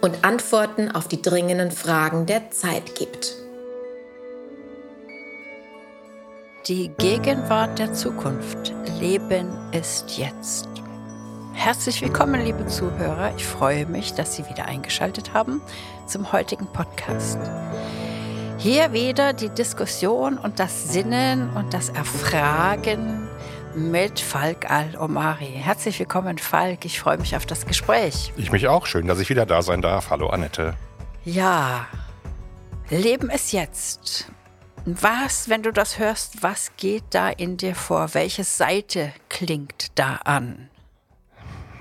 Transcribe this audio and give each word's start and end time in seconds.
und 0.00 0.24
Antworten 0.24 0.90
auf 0.90 1.08
die 1.08 1.20
dringenden 1.22 1.70
Fragen 1.70 2.26
der 2.26 2.50
Zeit 2.50 2.94
gibt. 2.94 3.34
Die 6.66 6.90
Gegenwart 6.98 7.78
der 7.78 7.94
Zukunft. 7.94 8.74
Leben 9.00 9.48
ist 9.72 10.18
jetzt. 10.18 10.68
Herzlich 11.54 12.02
willkommen, 12.02 12.44
liebe 12.44 12.66
Zuhörer. 12.66 13.32
Ich 13.36 13.46
freue 13.46 13.86
mich, 13.86 14.14
dass 14.14 14.36
Sie 14.36 14.48
wieder 14.48 14.66
eingeschaltet 14.66 15.32
haben 15.34 15.60
zum 16.06 16.30
heutigen 16.32 16.66
Podcast. 16.66 17.38
Hier 18.58 18.92
wieder 18.92 19.32
die 19.32 19.48
Diskussion 19.48 20.36
und 20.36 20.60
das 20.60 20.92
Sinnen 20.92 21.50
und 21.56 21.74
das 21.74 21.88
Erfragen 21.88 23.27
mit 23.74 24.20
Falk 24.20 24.70
Al-Omari. 24.70 25.52
Herzlich 25.54 25.98
willkommen, 25.98 26.38
Falk. 26.38 26.84
Ich 26.84 27.00
freue 27.00 27.18
mich 27.18 27.36
auf 27.36 27.46
das 27.46 27.66
Gespräch. 27.66 28.32
Ich 28.36 28.52
mich 28.52 28.68
auch. 28.68 28.86
Schön, 28.86 29.06
dass 29.06 29.20
ich 29.20 29.28
wieder 29.28 29.46
da 29.46 29.62
sein 29.62 29.82
darf. 29.82 30.10
Hallo, 30.10 30.28
Annette. 30.28 30.74
Ja, 31.24 31.86
Leben 32.90 33.30
ist 33.30 33.52
jetzt. 33.52 34.30
Was, 34.84 35.48
wenn 35.48 35.62
du 35.62 35.72
das 35.72 35.98
hörst, 35.98 36.42
was 36.42 36.72
geht 36.76 37.04
da 37.10 37.28
in 37.28 37.56
dir 37.56 37.74
vor? 37.74 38.14
Welche 38.14 38.44
Seite 38.44 39.12
klingt 39.28 39.98
da 39.98 40.20
an? 40.24 40.70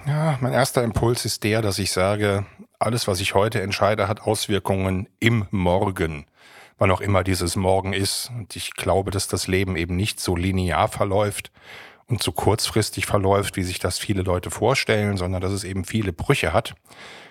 Ja, 0.05 0.37
mein 0.41 0.53
erster 0.53 0.83
Impuls 0.83 1.25
ist 1.25 1.43
der, 1.43 1.61
dass 1.61 1.79
ich 1.79 1.91
sage, 1.91 2.45
alles, 2.79 3.07
was 3.07 3.19
ich 3.19 3.33
heute 3.33 3.61
entscheide, 3.61 4.07
hat 4.07 4.21
Auswirkungen 4.21 5.07
im 5.19 5.47
Morgen. 5.51 6.25
Wann 6.77 6.91
auch 6.91 7.01
immer 7.01 7.23
dieses 7.23 7.55
Morgen 7.55 7.93
ist. 7.93 8.31
Und 8.35 8.55
ich 8.55 8.73
glaube, 8.73 9.11
dass 9.11 9.27
das 9.27 9.47
Leben 9.47 9.75
eben 9.75 9.95
nicht 9.95 10.19
so 10.19 10.35
linear 10.35 10.87
verläuft 10.87 11.51
und 12.07 12.21
so 12.21 12.31
kurzfristig 12.31 13.05
verläuft, 13.05 13.57
wie 13.57 13.63
sich 13.63 13.79
das 13.79 13.97
viele 13.99 14.21
Leute 14.21 14.51
vorstellen, 14.51 15.17
sondern 15.17 15.41
dass 15.41 15.51
es 15.51 15.63
eben 15.63 15.85
viele 15.85 16.13
Brüche 16.13 16.53
hat 16.53 16.75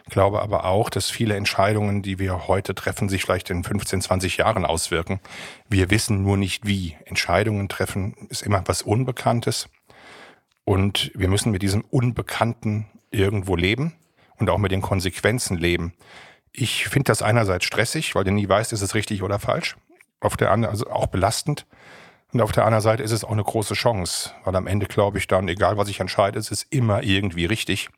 glaube 0.09 0.43
aber 0.43 0.65
auch, 0.65 0.91
dass 0.91 1.11
viele 1.11 1.35
Entscheidungen, 1.35 2.03
die 2.03 2.19
wir 2.19 2.47
heute 2.47 2.75
treffen, 2.75 3.09
sich 3.09 3.23
vielleicht 3.23 3.51
in 3.51 3.65
15, 3.65 4.01
20 4.01 4.37
Jahren 4.37 4.65
auswirken. 4.65 5.21
Wir 5.69 5.91
wissen 5.91 6.23
nur 6.23 6.37
nicht 6.37 6.67
wie. 6.67 6.97
Entscheidungen 7.05 7.69
treffen 7.69 8.15
ist 8.29 8.43
immer 8.43 8.63
was 8.67 8.83
Unbekanntes. 8.83 9.69
Und 10.65 11.11
wir 11.15 11.29
müssen 11.29 11.53
mit 11.53 11.63
diesem 11.63 11.83
Unbekannten 11.83 12.87
irgendwo 13.11 13.57
leben 13.57 13.95
und 14.39 14.51
auch 14.51 14.59
mit 14.59 14.73
den 14.73 14.83
Konsequenzen 14.83 15.57
leben. 15.57 15.95
Ich 16.59 16.89
finde 16.89 17.09
das 17.09 17.21
einerseits 17.21 17.67
stressig, 17.67 18.15
weil 18.15 18.25
du 18.25 18.33
nie 18.33 18.49
weißt, 18.49 18.73
ist 18.73 18.81
es 18.81 18.95
richtig 18.95 19.23
oder 19.23 19.39
falsch. 19.39 19.77
Auf 20.21 20.39
der 20.39 20.51
anderen, 20.51 20.73
also 20.73 20.91
auch 20.91 21.07
belastend. 21.07 21.67
Und 22.33 22.41
auf 22.41 22.51
der 22.51 22.65
anderen 22.65 22.81
Seite 22.83 23.03
ist 23.03 23.13
es 23.13 23.25
auch 23.25 23.31
eine 23.31 23.45
große 23.45 23.75
Chance, 23.75 24.31
weil 24.43 24.57
am 24.57 24.67
Ende 24.67 24.87
glaube 24.87 25.19
ich 25.19 25.27
dann, 25.27 25.49
egal 25.49 25.77
was 25.77 25.91
ich 25.91 26.01
entscheide, 26.01 26.39
es 26.39 26.51
ist 26.51 26.67
immer 26.71 27.03
irgendwie 27.03 27.45
richtig. 27.45 27.91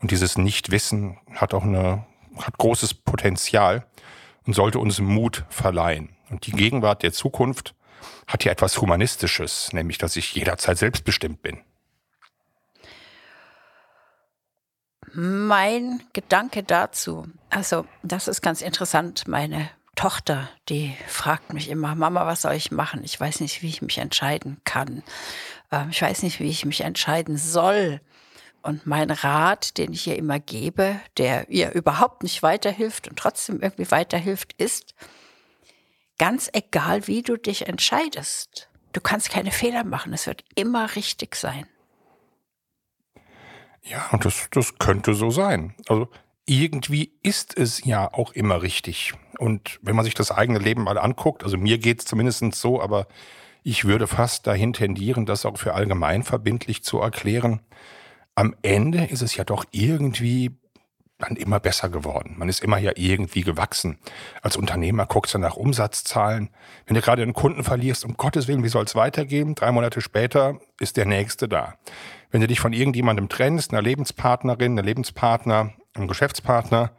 Und 0.00 0.12
dieses 0.12 0.38
Nichtwissen 0.38 1.18
hat 1.34 1.52
auch 1.54 1.64
eine, 1.64 2.06
hat 2.36 2.56
großes 2.56 2.94
Potenzial 2.94 3.84
und 4.46 4.54
sollte 4.54 4.78
uns 4.78 5.00
Mut 5.00 5.44
verleihen. 5.48 6.10
Und 6.30 6.46
die 6.46 6.52
Gegenwart 6.52 7.02
der 7.02 7.12
Zukunft 7.12 7.74
hat 8.28 8.44
ja 8.44 8.52
etwas 8.52 8.80
Humanistisches, 8.80 9.72
nämlich 9.72 9.98
dass 9.98 10.14
ich 10.14 10.36
jederzeit 10.36 10.78
selbstbestimmt 10.78 11.42
bin. 11.42 11.58
Mein 15.14 16.02
Gedanke 16.12 16.62
dazu, 16.62 17.26
also 17.50 17.86
das 18.02 18.28
ist 18.28 18.42
ganz 18.42 18.62
interessant, 18.62 19.26
meine 19.26 19.70
Tochter, 19.94 20.48
die 20.68 20.96
fragt 21.08 21.52
mich 21.52 21.68
immer, 21.68 21.94
Mama, 21.94 22.24
was 22.26 22.42
soll 22.42 22.54
ich 22.54 22.70
machen? 22.70 23.02
Ich 23.02 23.18
weiß 23.18 23.40
nicht, 23.40 23.62
wie 23.62 23.68
ich 23.68 23.82
mich 23.82 23.98
entscheiden 23.98 24.60
kann. 24.64 25.02
Ähm, 25.72 25.88
ich 25.90 26.00
weiß 26.00 26.22
nicht, 26.22 26.38
wie 26.40 26.48
ich 26.48 26.64
mich 26.64 26.82
entscheiden 26.82 27.36
soll. 27.36 28.00
Und 28.62 28.86
mein 28.86 29.10
Rat, 29.10 29.76
den 29.78 29.92
ich 29.92 30.06
ihr 30.06 30.16
immer 30.16 30.38
gebe, 30.38 31.00
der 31.16 31.48
ihr 31.48 31.72
überhaupt 31.72 32.22
nicht 32.22 32.42
weiterhilft 32.42 33.08
und 33.08 33.18
trotzdem 33.18 33.60
irgendwie 33.60 33.90
weiterhilft, 33.90 34.52
ist, 34.54 34.94
ganz 36.18 36.50
egal, 36.52 37.06
wie 37.06 37.22
du 37.22 37.36
dich 37.36 37.66
entscheidest, 37.66 38.68
du 38.92 39.00
kannst 39.00 39.30
keine 39.30 39.52
Fehler 39.52 39.84
machen. 39.84 40.12
Es 40.12 40.26
wird 40.26 40.44
immer 40.54 40.94
richtig 40.96 41.36
sein. 41.36 41.66
Ja, 43.82 44.08
und 44.10 44.24
das, 44.24 44.48
das 44.50 44.78
könnte 44.78 45.14
so 45.14 45.30
sein. 45.30 45.74
Also 45.88 46.08
irgendwie 46.48 47.12
ist 47.22 47.56
es 47.56 47.84
ja 47.84 48.12
auch 48.12 48.32
immer 48.32 48.62
richtig. 48.62 49.14
Und 49.38 49.78
wenn 49.82 49.96
man 49.96 50.04
sich 50.04 50.14
das 50.14 50.30
eigene 50.30 50.58
Leben 50.58 50.84
mal 50.84 50.98
anguckt, 50.98 51.44
also 51.44 51.56
mir 51.56 51.78
geht 51.78 52.00
es 52.00 52.06
zumindest 52.06 52.54
so, 52.54 52.80
aber 52.80 53.06
ich 53.62 53.84
würde 53.84 54.06
fast 54.06 54.46
dahin 54.46 54.72
tendieren, 54.72 55.26
das 55.26 55.44
auch 55.44 55.58
für 55.58 55.74
allgemein 55.74 56.22
verbindlich 56.22 56.82
zu 56.82 56.98
erklären 56.98 57.60
am 58.38 58.54
Ende 58.62 59.04
ist 59.06 59.20
es 59.20 59.34
ja 59.34 59.42
doch 59.42 59.64
irgendwie 59.72 60.52
dann 61.18 61.34
immer 61.34 61.58
besser 61.58 61.88
geworden. 61.88 62.36
Man 62.38 62.48
ist 62.48 62.62
immer 62.62 62.78
ja 62.78 62.92
irgendwie 62.94 63.40
gewachsen. 63.40 63.98
Als 64.42 64.56
Unternehmer 64.56 65.06
guckst 65.06 65.34
du 65.34 65.38
nach 65.38 65.56
Umsatzzahlen. 65.56 66.50
Wenn 66.86 66.94
du 66.94 67.00
gerade 67.00 67.22
einen 67.22 67.32
Kunden 67.32 67.64
verlierst, 67.64 68.04
um 68.04 68.16
Gottes 68.16 68.46
Willen, 68.46 68.62
wie 68.62 68.68
soll 68.68 68.84
es 68.84 68.94
weitergehen? 68.94 69.56
Drei 69.56 69.72
Monate 69.72 70.00
später 70.00 70.60
ist 70.78 70.96
der 70.96 71.06
nächste 71.06 71.48
da. 71.48 71.74
Wenn 72.30 72.40
du 72.40 72.46
dich 72.46 72.60
von 72.60 72.72
irgendjemandem 72.72 73.28
trennst, 73.28 73.72
einer 73.72 73.82
Lebenspartnerin, 73.82 74.78
einer 74.78 74.86
Lebenspartner, 74.86 75.72
einem 75.94 76.08
Geschäftspartner, 76.08 76.92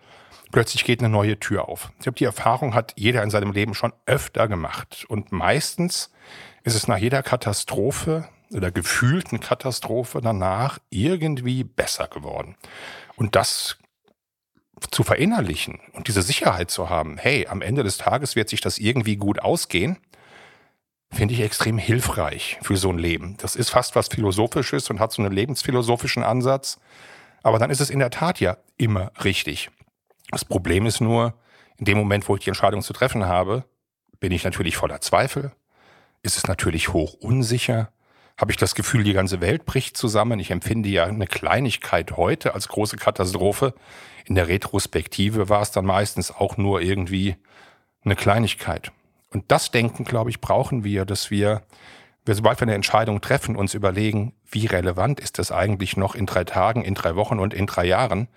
plötzlich 0.52 0.84
geht 0.84 1.00
eine 1.00 1.10
neue 1.10 1.40
Tür 1.40 1.68
auf. 1.68 1.92
Ich 1.98 2.04
glaube, 2.04 2.18
die 2.18 2.26
Erfahrung 2.26 2.74
hat 2.74 2.94
jeder 2.96 3.24
in 3.24 3.30
seinem 3.30 3.52
Leben 3.52 3.74
schon 3.74 3.94
öfter 4.06 4.48
gemacht. 4.48 5.06
Und 5.08 5.32
meistens 5.32 6.12
ist 6.64 6.76
es 6.76 6.88
nach 6.88 6.98
jeder 6.98 7.24
Katastrophe 7.24 8.28
oder 8.52 8.72
gefühlten 8.72 9.40
Katastrophe 9.40 10.22
danach 10.22 10.80
irgendwie 10.90 11.64
besser 11.64 12.08
geworden. 12.08 12.56
Und 13.16 13.36
das 13.36 13.78
zu 14.92 15.04
verinnerlichen 15.04 15.80
und 15.94 16.08
diese 16.08 16.22
Sicherheit 16.22 16.72
zu 16.72 16.90
haben, 16.90 17.18
hey, 17.18 17.48
am 17.48 17.62
Ende 17.62 17.84
des 17.84 17.98
Tages 17.98 18.36
wird 18.36 18.50
sich 18.50 18.62
das 18.62 18.78
irgendwie 18.78 19.18
gut 19.18 19.40
ausgehen, 19.40 19.98
finde 21.12 21.34
ich 21.34 21.42
extrem 21.42 21.78
hilfreich 21.78 22.60
für 22.62 22.78
so 22.78 22.90
ein 22.90 22.98
Leben. 22.98 23.36
Das 23.38 23.56
ist 23.56 23.70
fast 23.70 23.96
was 23.96 24.08
Philosophisches 24.08 24.90
und 24.90 25.00
hat 25.00 25.12
so 25.12 25.22
einen 25.22 25.34
lebensphilosophischen 25.34 26.24
Ansatz. 26.24 26.80
Aber 27.44 27.60
dann 27.60 27.70
ist 27.70 27.80
es 27.82 27.90
in 27.90 28.00
der 28.00 28.10
Tat 28.10 28.40
ja 28.40 28.58
immer 28.78 29.12
richtig. 29.24 29.70
Das 30.32 30.46
Problem 30.46 30.86
ist 30.86 31.02
nur, 31.02 31.34
in 31.78 31.86
dem 31.86 31.98
Moment, 31.98 32.28
wo 32.28 32.36
ich 32.36 32.44
die 32.44 32.50
Entscheidung 32.50 32.82
zu 32.82 32.94
treffen 32.94 33.26
habe, 33.26 33.64
bin 34.20 34.32
ich 34.32 34.44
natürlich 34.44 34.76
voller 34.78 35.02
Zweifel, 35.02 35.52
ist 36.22 36.38
es 36.38 36.48
natürlich 36.48 36.92
hoch 36.94 37.14
unsicher, 37.14 37.92
habe 38.40 38.52
ich 38.52 38.58
das 38.58 38.76
Gefühl, 38.76 39.04
die 39.04 39.14
ganze 39.14 39.42
Welt 39.42 39.66
bricht 39.66 39.98
zusammen. 39.98 40.40
Ich 40.40 40.52
empfinde 40.52 40.88
ja 40.88 41.04
eine 41.04 41.28
Kleinigkeit 41.28 42.16
heute 42.16 42.54
als 42.54 42.70
große 42.70 42.96
Katastrophe. 42.96 43.74
In 44.26 44.36
der 44.36 44.48
Retrospektive 44.48 45.50
war 45.50 45.62
es 45.62 45.72
dann 45.72 45.86
meistens 45.86 46.32
auch 46.32 46.56
nur 46.56 46.82
irgendwie 46.82 47.36
eine 48.06 48.16
Kleinigkeit. 48.16 48.94
Und 49.32 49.52
das 49.52 49.72
Denken, 49.72 50.06
glaube 50.06 50.30
ich, 50.30 50.40
brauchen 50.40 50.86
wir, 50.86 51.06
dass 51.06 51.32
wir, 51.32 51.64
wir 52.30 52.36
sobald 52.36 52.60
wir 52.60 52.68
eine 52.68 52.76
Entscheidung 52.76 53.22
treffen, 53.22 53.56
uns 53.56 53.74
überlegen, 53.74 54.36
wie 54.46 54.68
relevant 54.68 55.20
ist 55.20 55.40
das 55.40 55.52
eigentlich 55.52 55.98
noch 55.98 56.14
in 56.14 56.28
drei 56.28 56.44
Tagen, 56.44 56.84
in 56.84 56.94
drei 56.94 57.16
Wochen 57.16 57.40
und 57.40 57.56
in 57.56 57.66
drei 57.66 57.86
Jahren 57.86 58.28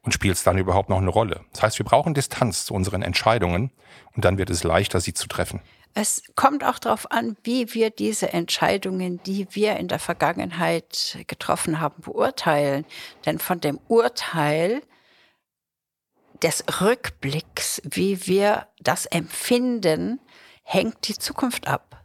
und 0.00 0.12
spielt 0.12 0.36
es 0.36 0.42
dann 0.42 0.56
überhaupt 0.56 0.88
noch 0.88 0.96
eine 0.96 1.10
Rolle. 1.10 1.44
Das 1.52 1.62
heißt, 1.62 1.78
wir 1.78 1.84
brauchen 1.84 2.14
Distanz 2.14 2.64
zu 2.64 2.72
unseren 2.72 3.02
Entscheidungen 3.02 3.70
und 4.16 4.24
dann 4.24 4.38
wird 4.38 4.48
es 4.48 4.64
leichter, 4.64 5.00
sie 5.00 5.12
zu 5.12 5.28
treffen. 5.28 5.60
Es 5.92 6.22
kommt 6.34 6.64
auch 6.64 6.78
darauf 6.78 7.10
an, 7.10 7.36
wie 7.44 7.74
wir 7.74 7.90
diese 7.90 8.32
Entscheidungen, 8.32 9.22
die 9.24 9.46
wir 9.50 9.76
in 9.76 9.88
der 9.88 9.98
Vergangenheit 9.98 11.18
getroffen 11.26 11.78
haben, 11.78 12.00
beurteilen. 12.00 12.86
Denn 13.26 13.38
von 13.38 13.60
dem 13.60 13.78
Urteil 13.88 14.80
des 16.42 16.64
Rückblicks, 16.80 17.82
wie 17.84 18.26
wir 18.26 18.66
das 18.80 19.04
empfinden, 19.04 20.20
hängt 20.62 21.06
die 21.06 21.18
Zukunft 21.18 21.68
ab. 21.68 22.01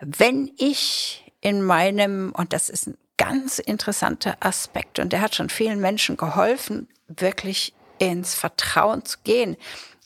Wenn 0.00 0.50
ich 0.58 1.32
in 1.40 1.62
meinem, 1.62 2.32
und 2.36 2.52
das 2.52 2.68
ist 2.68 2.86
ein 2.88 2.98
ganz 3.16 3.58
interessanter 3.58 4.36
Aspekt, 4.40 4.98
und 4.98 5.12
der 5.12 5.20
hat 5.20 5.34
schon 5.34 5.48
vielen 5.48 5.80
Menschen 5.80 6.16
geholfen, 6.16 6.88
wirklich 7.08 7.74
ins 7.98 8.34
Vertrauen 8.34 9.04
zu 9.04 9.18
gehen, 9.24 9.56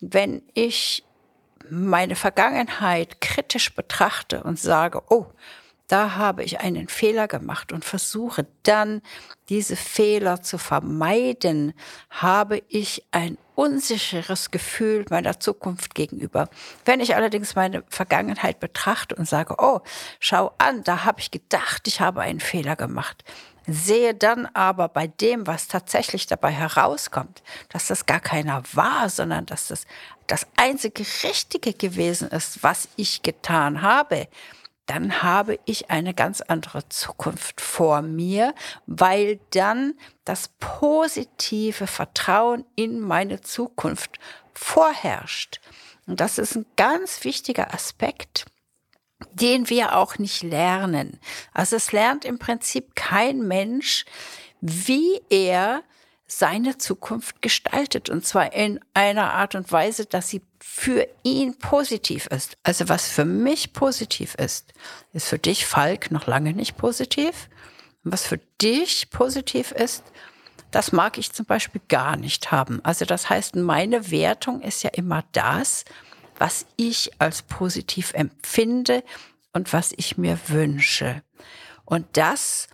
wenn 0.00 0.42
ich 0.54 1.04
meine 1.68 2.16
Vergangenheit 2.16 3.20
kritisch 3.20 3.74
betrachte 3.74 4.42
und 4.42 4.58
sage, 4.58 5.02
oh, 5.08 5.26
da 5.90 6.14
habe 6.14 6.44
ich 6.44 6.60
einen 6.60 6.86
Fehler 6.86 7.26
gemacht 7.26 7.72
und 7.72 7.84
versuche 7.84 8.46
dann 8.62 9.02
diese 9.48 9.74
Fehler 9.74 10.40
zu 10.40 10.56
vermeiden, 10.56 11.72
habe 12.10 12.62
ich 12.68 13.04
ein 13.10 13.36
unsicheres 13.56 14.52
Gefühl 14.52 15.04
meiner 15.10 15.40
Zukunft 15.40 15.96
gegenüber. 15.96 16.48
Wenn 16.84 17.00
ich 17.00 17.16
allerdings 17.16 17.56
meine 17.56 17.82
Vergangenheit 17.88 18.60
betrachte 18.60 19.16
und 19.16 19.28
sage, 19.28 19.56
oh, 19.58 19.80
schau 20.20 20.52
an, 20.58 20.84
da 20.84 21.04
habe 21.04 21.20
ich 21.20 21.32
gedacht, 21.32 21.88
ich 21.88 22.00
habe 22.00 22.20
einen 22.20 22.40
Fehler 22.40 22.76
gemacht, 22.76 23.24
sehe 23.66 24.14
dann 24.14 24.46
aber 24.46 24.88
bei 24.88 25.08
dem, 25.08 25.48
was 25.48 25.66
tatsächlich 25.66 26.26
dabei 26.26 26.52
herauskommt, 26.52 27.42
dass 27.68 27.88
das 27.88 28.06
gar 28.06 28.20
keiner 28.20 28.62
war, 28.74 29.08
sondern 29.08 29.44
dass 29.46 29.68
das 29.68 29.86
das 30.28 30.46
einzige 30.56 31.04
Richtige 31.24 31.72
gewesen 31.72 32.28
ist, 32.28 32.62
was 32.62 32.88
ich 32.94 33.22
getan 33.22 33.82
habe, 33.82 34.28
dann 34.90 35.22
habe 35.22 35.60
ich 35.66 35.88
eine 35.88 36.14
ganz 36.14 36.40
andere 36.40 36.88
Zukunft 36.88 37.60
vor 37.60 38.02
mir, 38.02 38.56
weil 38.86 39.38
dann 39.50 39.94
das 40.24 40.50
positive 40.58 41.86
Vertrauen 41.86 42.64
in 42.74 42.98
meine 42.98 43.40
Zukunft 43.40 44.18
vorherrscht. 44.52 45.60
Und 46.08 46.18
das 46.18 46.38
ist 46.38 46.56
ein 46.56 46.66
ganz 46.74 47.22
wichtiger 47.22 47.72
Aspekt, 47.72 48.46
den 49.32 49.70
wir 49.70 49.94
auch 49.94 50.18
nicht 50.18 50.42
lernen. 50.42 51.20
Also 51.54 51.76
es 51.76 51.92
lernt 51.92 52.24
im 52.24 52.40
Prinzip 52.40 52.96
kein 52.96 53.46
Mensch, 53.46 54.04
wie 54.60 55.20
er 55.30 55.84
seine 56.30 56.78
Zukunft 56.78 57.42
gestaltet. 57.42 58.08
Und 58.08 58.24
zwar 58.24 58.52
in 58.52 58.80
einer 58.94 59.34
Art 59.34 59.54
und 59.54 59.70
Weise, 59.72 60.06
dass 60.06 60.28
sie 60.28 60.42
für 60.60 61.06
ihn 61.24 61.58
positiv 61.58 62.26
ist. 62.28 62.56
Also 62.62 62.88
was 62.88 63.08
für 63.08 63.24
mich 63.24 63.72
positiv 63.72 64.36
ist, 64.36 64.72
ist 65.12 65.26
für 65.26 65.38
dich, 65.38 65.66
Falk, 65.66 66.10
noch 66.10 66.26
lange 66.26 66.52
nicht 66.52 66.76
positiv. 66.76 67.48
Und 68.04 68.12
was 68.12 68.26
für 68.26 68.38
dich 68.60 69.10
positiv 69.10 69.72
ist, 69.72 70.04
das 70.70 70.92
mag 70.92 71.18
ich 71.18 71.32
zum 71.32 71.46
Beispiel 71.46 71.80
gar 71.88 72.16
nicht 72.16 72.52
haben. 72.52 72.80
Also 72.84 73.04
das 73.04 73.28
heißt, 73.28 73.56
meine 73.56 74.12
Wertung 74.12 74.60
ist 74.60 74.84
ja 74.84 74.90
immer 74.90 75.24
das, 75.32 75.84
was 76.38 76.64
ich 76.76 77.10
als 77.18 77.42
positiv 77.42 78.14
empfinde 78.14 79.02
und 79.52 79.72
was 79.72 79.92
ich 79.96 80.16
mir 80.16 80.38
wünsche. 80.46 81.24
Und 81.84 82.06
das 82.12 82.68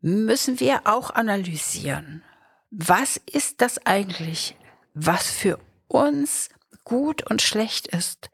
müssen 0.00 0.58
wir 0.58 0.82
auch 0.86 1.10
analysieren 1.10 2.24
was 2.70 3.16
ist 3.30 3.60
das 3.60 3.84
eigentlich, 3.86 4.56
was 4.94 5.30
für 5.30 5.58
uns 5.88 6.50
gut 6.84 7.28
und 7.30 7.42
schlecht 7.42 7.86
ist? 7.88 8.30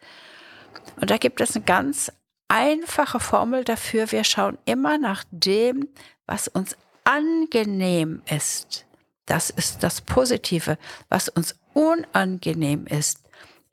Und 1.00 1.10
da 1.10 1.19
gibt 1.19 1.40
es 1.40 1.54
eine 1.54 1.64
ganz 1.64 2.12
einfache 2.48 3.20
Formel 3.20 3.64
dafür. 3.64 4.10
Wir 4.12 4.25
schauen 4.25 4.58
immer 4.64 4.98
nach 4.98 5.25
dem, 5.31 5.88
was 6.26 6.48
uns 6.48 6.76
angenehm 7.04 8.22
ist. 8.28 8.86
Das 9.26 9.50
ist 9.50 9.82
das 9.82 10.00
Positive. 10.00 10.78
Was 11.08 11.28
uns 11.28 11.56
unangenehm 11.72 12.87
ist, 12.87 13.20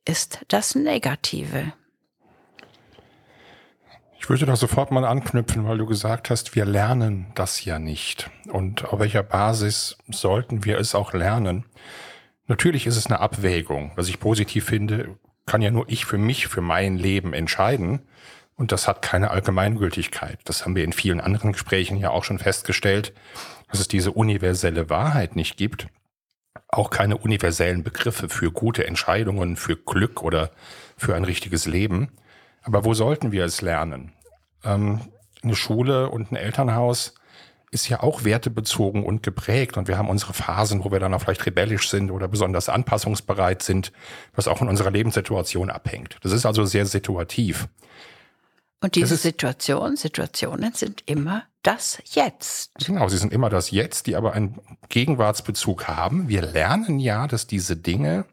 ist 0.06 0.40
das 0.48 0.76
Negative. 0.76 1.74
Ich 4.22 4.30
würde 4.30 4.46
da 4.46 4.56
sofort 4.56 4.92
mal 4.92 5.04
anknüpfen, 5.04 5.68
weil 5.68 5.80
du 5.80 5.88
gesagt 5.88 6.30
hast, 6.30 6.56
wir 6.56 6.64
lernen 6.64 7.32
das 7.34 7.66
ja 7.66 7.80
nicht. 7.80 8.30
Und 8.50 8.86
auf 8.86 9.00
welcher 9.00 9.24
Basis 9.24 9.98
sollten 10.12 10.64
wir 10.64 10.78
es 10.78 10.94
auch 10.94 11.14
lernen? 11.14 11.66
Natürlich 12.46 12.86
ist 12.86 12.98
es 12.98 13.08
eine 13.08 13.20
Abwägung. 13.20 13.94
Was 13.96 14.10
ich 14.10 14.20
positiv 14.20 14.66
finde, 14.66 15.18
kann 15.48 15.64
ja 15.64 15.72
nur 15.72 15.90
ich 15.90 16.06
für 16.06 16.20
mich, 16.20 16.50
für 16.50 16.62
mein 16.62 16.98
Leben 16.98 17.34
entscheiden. 17.34 18.04
Und 18.56 18.72
das 18.72 18.88
hat 18.88 19.02
keine 19.02 19.32
Allgemeingültigkeit. 19.32 20.38
Das 20.44 20.66
haben 20.66 20.76
wir 20.76 20.84
in 20.84 20.94
vielen 20.94 21.20
anderen 21.20 21.54
Gesprächen 21.54 21.98
ja 21.98 22.12
auch 22.12 22.24
schon 22.24 22.38
festgestellt, 22.38 23.14
dass 23.72 23.80
es 23.80 23.88
diese 23.88 24.12
universelle 24.12 24.92
Wahrheit 24.92 25.36
nicht 25.36 25.58
gibt. 25.58 25.88
Auch 26.68 26.92
keine 26.92 27.18
universellen 27.18 27.84
Begriffe 27.84 28.30
für 28.30 28.52
gute 28.52 28.86
Entscheidungen, 28.86 29.56
für 29.56 29.78
Glück 29.78 30.22
oder 30.22 30.52
für 30.96 31.16
ein 31.16 31.24
richtiges 31.24 31.66
Leben. 31.66 32.12
Aber 32.64 32.86
wo 32.86 32.94
sollten 32.94 33.32
wir 33.32 33.46
es 33.46 33.62
lernen? 33.62 34.14
Ähm, 34.64 35.02
eine 35.44 35.56
Schule 35.56 36.10
und 36.10 36.32
ein 36.32 36.36
Elternhaus 36.36 37.16
ist 37.72 37.88
ja 37.88 38.04
auch 38.04 38.26
wertebezogen 38.26 39.06
und 39.06 39.24
geprägt. 39.24 39.78
Und 39.78 39.88
wir 39.88 39.98
haben 39.98 40.10
unsere 40.10 40.34
Phasen, 40.34 40.84
wo 40.84 40.92
wir 40.92 41.00
dann 41.00 41.14
auch 41.14 41.22
vielleicht 41.22 41.46
rebellisch 41.46 41.90
sind 41.90 42.12
oder 42.12 42.28
besonders 42.28 42.68
anpassungsbereit 42.68 43.64
sind, 43.64 43.94
was 44.36 44.48
auch 44.48 44.58
von 44.58 44.68
unserer 44.68 44.92
Lebenssituation 44.92 45.70
abhängt. 45.70 46.18
Das 46.22 46.34
ist 46.34 46.46
also 46.46 46.66
sehr 46.66 46.86
situativ. 46.86 47.68
Und 48.82 48.96
diese 48.96 49.16
Situation, 49.16 49.96
Situationen 49.96 50.74
sind 50.74 51.04
immer 51.06 51.44
das 51.62 52.00
Jetzt. 52.06 52.72
Genau, 52.86 53.08
sie 53.08 53.18
sind 53.18 53.32
immer 53.32 53.50
das 53.50 53.72
Jetzt, 53.72 54.08
die 54.08 54.16
aber 54.16 54.34
einen 54.34 54.60
Gegenwartsbezug 54.90 55.88
haben. 55.88 56.28
Wir 56.28 56.42
lernen 56.42 57.00
ja, 57.00 57.28
dass 57.28 57.48
diese 57.48 57.78
Dinge 57.78 58.26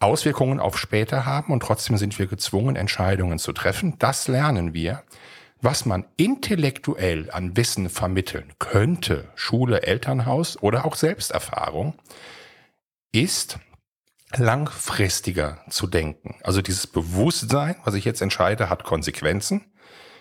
Auswirkungen 0.00 0.60
auf 0.60 0.78
später 0.78 1.26
haben 1.26 1.52
und 1.52 1.62
trotzdem 1.62 1.98
sind 1.98 2.18
wir 2.18 2.26
gezwungen, 2.26 2.74
Entscheidungen 2.74 3.38
zu 3.38 3.52
treffen. 3.52 3.96
Das 3.98 4.28
lernen 4.28 4.72
wir. 4.74 5.02
Was 5.62 5.84
man 5.84 6.06
intellektuell 6.16 7.30
an 7.30 7.54
Wissen 7.54 7.90
vermitteln 7.90 8.54
könnte, 8.58 9.28
Schule, 9.34 9.82
Elternhaus 9.82 10.60
oder 10.62 10.86
auch 10.86 10.96
Selbsterfahrung, 10.96 11.94
ist 13.12 13.58
langfristiger 14.34 15.58
zu 15.68 15.86
denken. 15.86 16.36
Also 16.42 16.62
dieses 16.62 16.86
Bewusstsein, 16.86 17.76
was 17.84 17.94
ich 17.94 18.06
jetzt 18.06 18.22
entscheide, 18.22 18.70
hat 18.70 18.84
Konsequenzen. 18.84 19.66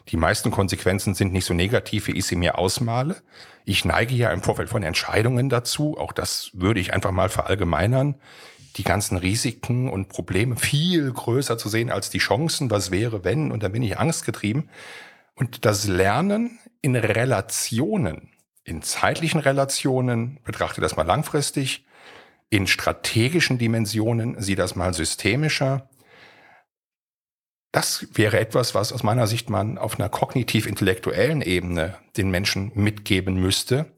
Die 0.10 0.18
meisten 0.18 0.52
Konsequenzen 0.52 1.14
sind 1.14 1.32
nicht 1.32 1.46
so 1.46 1.54
negativ, 1.54 2.08
wie 2.08 2.18
ich 2.18 2.26
sie 2.26 2.36
mir 2.36 2.58
ausmale. 2.58 3.16
Ich 3.64 3.86
neige 3.86 4.16
ja 4.16 4.32
im 4.32 4.42
Vorfeld 4.42 4.68
von 4.70 4.84
Entscheidungen 4.84 5.48
dazu, 5.48 5.98
auch 5.98 6.12
das 6.12 6.50
würde 6.54 6.82
ich 6.82 6.94
einfach 6.94 7.12
mal 7.12 7.30
verallgemeinern, 7.30 8.16
die 8.80 8.86
ganzen 8.86 9.18
Risiken 9.18 9.90
und 9.90 10.08
Probleme 10.08 10.56
viel 10.56 11.12
größer 11.12 11.58
zu 11.58 11.68
sehen 11.68 11.92
als 11.92 12.10
die 12.10 12.20
Chancen, 12.20 12.72
was 12.72 12.92
wäre, 12.92 13.26
wenn, 13.26 13.52
und 13.52 13.62
dann 13.62 13.74
bin 13.74 13.84
ich 13.84 14.00
angstgetrieben. 14.00 14.70
Und 15.36 15.66
das 15.66 15.86
Lernen 15.86 16.60
in 16.82 16.96
Relationen, 16.96 18.30
in 18.64 18.82
zeitlichen 18.82 19.42
Relationen, 19.42 20.40
betrachte 20.46 20.80
das 20.80 20.96
mal 20.96 21.06
langfristig, 21.06 21.86
in 22.50 22.68
strategischen 22.68 23.58
Dimensionen, 23.58 24.42
sieh 24.42 24.56
das 24.56 24.78
mal 24.78 24.94
systemischer. 24.94 25.90
Das 27.74 28.08
wäre 28.14 28.40
etwas, 28.40 28.74
was 28.76 28.94
aus 28.94 29.04
meiner 29.04 29.28
Sicht 29.28 29.50
man 29.50 29.78
auf 29.78 30.00
einer 30.00 30.08
kognitiv-intellektuellen 30.08 31.42
Ebene 31.42 31.98
den 32.16 32.32
Menschen 32.32 32.72
mitgeben 32.76 33.36
müsste, 33.36 33.92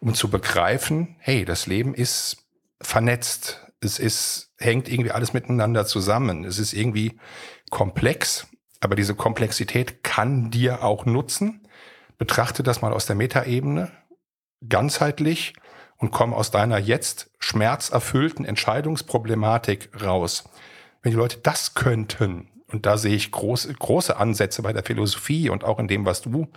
um 0.00 0.12
zu 0.12 0.28
begreifen, 0.28 1.16
hey, 1.18 1.46
das 1.46 1.66
Leben 1.66 1.94
ist 1.94 2.44
vernetzt, 2.82 3.71
es 3.84 3.98
ist, 3.98 4.52
hängt 4.58 4.88
irgendwie 4.88 5.10
alles 5.10 5.32
miteinander 5.32 5.86
zusammen. 5.86 6.44
Es 6.44 6.58
ist 6.58 6.72
irgendwie 6.72 7.18
komplex, 7.70 8.46
aber 8.80 8.94
diese 8.94 9.14
Komplexität 9.14 10.02
kann 10.02 10.50
dir 10.50 10.82
auch 10.82 11.04
nutzen. 11.04 11.66
Betrachte 12.18 12.62
das 12.62 12.82
mal 12.82 12.92
aus 12.92 13.06
der 13.06 13.16
Metaebene, 13.16 13.90
ganzheitlich 14.68 15.54
und 15.96 16.10
komm 16.10 16.32
aus 16.32 16.50
deiner 16.50 16.78
jetzt 16.78 17.30
schmerzerfüllten 17.38 18.44
Entscheidungsproblematik 18.44 19.90
raus. 20.02 20.44
Wenn 21.02 21.10
die 21.10 21.18
Leute 21.18 21.38
das 21.38 21.74
könnten, 21.74 22.48
und 22.68 22.86
da 22.86 22.96
sehe 22.96 23.14
ich 23.14 23.30
große, 23.30 23.72
große 23.74 24.16
Ansätze 24.16 24.62
bei 24.62 24.72
der 24.72 24.82
Philosophie 24.82 25.50
und 25.50 25.64
auch 25.64 25.78
in 25.78 25.88
dem, 25.88 26.06
was 26.06 26.22
du 26.22 26.48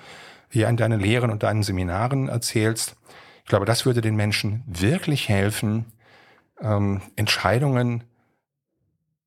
hier 0.49 0.69
in 0.69 0.77
deinen 0.77 0.99
Lehren 0.99 1.29
und 1.29 1.43
deinen 1.43 1.63
Seminaren 1.63 2.29
erzählst, 2.29 2.95
ich 3.43 3.49
glaube, 3.49 3.65
das 3.65 3.85
würde 3.85 4.01
den 4.01 4.15
Menschen 4.15 4.63
wirklich 4.65 5.29
helfen, 5.29 5.85
ähm, 6.61 7.01
Entscheidungen 7.15 8.03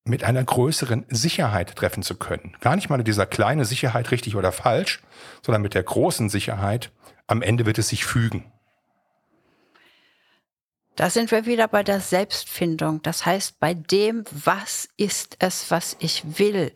mit 0.04 0.25
einer 0.25 0.42
größeren 0.42 1.04
Sicherheit 1.08 1.76
treffen 1.76 2.02
zu 2.02 2.16
können. 2.16 2.56
Gar 2.61 2.76
nicht 2.76 2.88
mal 2.88 2.97
mit 2.97 3.06
dieser 3.06 3.26
kleinen 3.26 3.64
Sicherheit 3.64 4.11
richtig 4.11 4.37
oder 4.37 4.52
falsch, 4.52 5.02
sondern 5.42 5.62
mit 5.62 5.75
der 5.75 5.82
großen 5.82 6.28
Sicherheit, 6.28 6.90
am 7.26 7.42
Ende 7.42 7.66
wird 7.66 7.78
es 7.78 7.88
sich 7.88 8.04
fügen. 8.04 8.50
Da 10.97 11.11
sind 11.11 11.30
wir 11.30 11.47
wieder 11.47 11.68
bei 11.68 11.85
der 11.85 12.00
Selbstfindung. 12.00 13.02
Das 13.02 13.25
heißt, 13.25 13.61
bei 13.61 13.75
dem, 13.75 14.25
was 14.32 14.88
ist 14.97 15.37
es, 15.38 15.70
was 15.70 15.97
ich 16.00 16.40
will. 16.40 16.73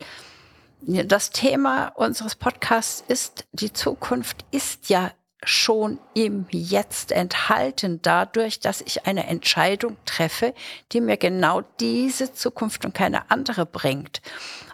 Das 0.79 1.31
Thema 1.31 1.87
unseres 1.87 2.35
Podcasts 2.35 3.03
ist, 3.05 3.45
die 3.51 3.73
Zukunft 3.73 4.45
ist 4.51 4.89
ja 4.89 5.11
schon 5.45 5.99
im 6.13 6.45
Jetzt 6.49 7.11
enthalten, 7.11 7.99
dadurch, 8.01 8.59
dass 8.59 8.81
ich 8.81 9.05
eine 9.05 9.27
Entscheidung 9.27 9.97
treffe, 10.05 10.53
die 10.91 11.01
mir 11.01 11.17
genau 11.17 11.61
diese 11.79 12.33
Zukunft 12.33 12.85
und 12.85 12.93
keine 12.93 13.29
andere 13.31 13.65
bringt. 13.65 14.21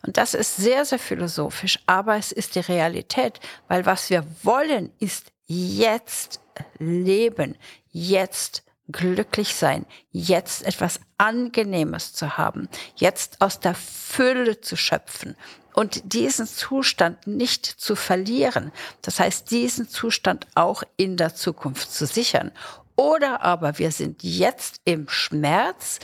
Und 0.06 0.18
das 0.18 0.34
ist 0.34 0.56
sehr, 0.56 0.86
sehr 0.86 1.00
philosophisch, 1.00 1.80
aber 1.86 2.16
es 2.16 2.32
ist 2.32 2.56
die 2.56 2.60
Realität, 2.60 3.40
weil 3.68 3.86
was 3.86 4.10
wir 4.10 4.26
wollen, 4.44 4.92
ist 5.00 5.32
jetzt 5.48 6.42
leben, 6.78 7.56
jetzt 7.92 8.64
glücklich 8.92 9.56
sein, 9.56 9.86
jetzt 10.12 10.64
etwas 10.64 11.00
Angenehmes 11.18 12.14
zu 12.14 12.38
haben, 12.38 12.70
jetzt 12.96 13.42
aus 13.42 13.60
der 13.60 13.76
Fülle 13.76 14.62
zu 14.62 14.76
schöpfen 14.76 15.36
und 15.74 16.14
diesen 16.14 16.48
Zustand 16.48 17.28
nicht 17.28 17.66
zu 17.66 17.96
verlieren. 17.96 18.72
Das 19.02 19.20
heißt, 19.20 19.52
diesen 19.52 19.88
Zustand 19.88 20.48
auch 20.56 20.84
in 20.98 21.18
der 21.18 21.36
Zukunft 21.36 21.92
zu 21.92 22.06
sichern. 22.06 22.52
Oder 22.96 23.42
aber 23.42 23.78
wir 23.78 23.92
sind 23.92 24.24
jetzt 24.24 24.82
im 24.84 25.08
Schmerz, 25.08 26.00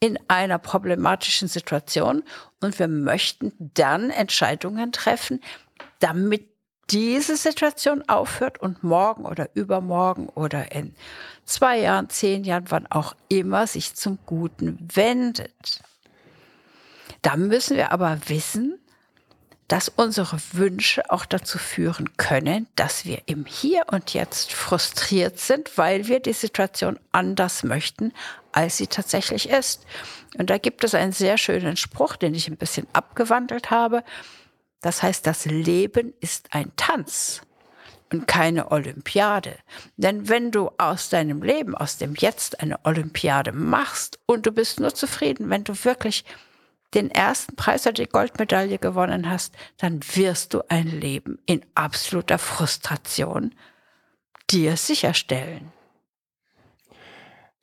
in 0.00 0.18
einer 0.28 0.58
problematischen 0.58 1.46
Situation 1.46 2.24
und 2.60 2.78
wir 2.78 2.88
möchten 2.88 3.52
dann 3.74 4.10
Entscheidungen 4.10 4.92
treffen, 4.92 5.40
damit 5.98 6.48
diese 6.90 7.36
Situation 7.36 8.02
aufhört 8.08 8.60
und 8.60 8.82
morgen 8.82 9.24
oder 9.24 9.50
übermorgen 9.54 10.28
oder 10.28 10.72
in 10.72 10.94
zwei 11.44 11.78
Jahren, 11.78 12.08
zehn 12.08 12.44
Jahren, 12.44 12.64
wann 12.68 12.86
auch 12.88 13.14
immer 13.28 13.66
sich 13.66 13.94
zum 13.94 14.18
Guten 14.26 14.88
wendet. 14.92 15.82
Da 17.22 17.36
müssen 17.36 17.76
wir 17.76 17.92
aber 17.92 18.18
wissen, 18.26 18.78
dass 19.70 19.88
unsere 19.88 20.36
Wünsche 20.50 21.12
auch 21.12 21.24
dazu 21.24 21.56
führen 21.56 22.16
können, 22.16 22.66
dass 22.74 23.04
wir 23.04 23.22
im 23.26 23.46
Hier 23.46 23.84
und 23.92 24.12
Jetzt 24.12 24.52
frustriert 24.52 25.38
sind, 25.38 25.78
weil 25.78 26.08
wir 26.08 26.18
die 26.18 26.32
Situation 26.32 26.98
anders 27.12 27.62
möchten, 27.62 28.12
als 28.50 28.78
sie 28.78 28.88
tatsächlich 28.88 29.48
ist. 29.48 29.86
Und 30.36 30.50
da 30.50 30.58
gibt 30.58 30.82
es 30.82 30.96
einen 30.96 31.12
sehr 31.12 31.38
schönen 31.38 31.76
Spruch, 31.76 32.16
den 32.16 32.34
ich 32.34 32.48
ein 32.48 32.56
bisschen 32.56 32.88
abgewandelt 32.92 33.70
habe. 33.70 34.02
Das 34.80 35.04
heißt, 35.04 35.24
das 35.24 35.44
Leben 35.44 36.14
ist 36.18 36.48
ein 36.52 36.72
Tanz 36.74 37.42
und 38.12 38.26
keine 38.26 38.72
Olympiade. 38.72 39.54
Denn 39.96 40.28
wenn 40.28 40.50
du 40.50 40.72
aus 40.78 41.10
deinem 41.10 41.44
Leben, 41.44 41.76
aus 41.76 41.96
dem 41.96 42.16
Jetzt 42.16 42.58
eine 42.58 42.84
Olympiade 42.84 43.52
machst 43.52 44.18
und 44.26 44.46
du 44.46 44.50
bist 44.50 44.80
nur 44.80 44.92
zufrieden, 44.94 45.48
wenn 45.48 45.62
du 45.62 45.84
wirklich 45.84 46.24
den 46.94 47.10
ersten 47.10 47.56
Preis 47.56 47.86
oder 47.86 47.94
die 47.94 48.06
Goldmedaille 48.06 48.78
gewonnen 48.78 49.30
hast, 49.30 49.54
dann 49.78 50.00
wirst 50.14 50.54
du 50.54 50.62
ein 50.68 50.86
Leben 50.86 51.38
in 51.46 51.64
absoluter 51.74 52.38
Frustration 52.38 53.54
dir 54.50 54.76
sicherstellen. 54.76 55.72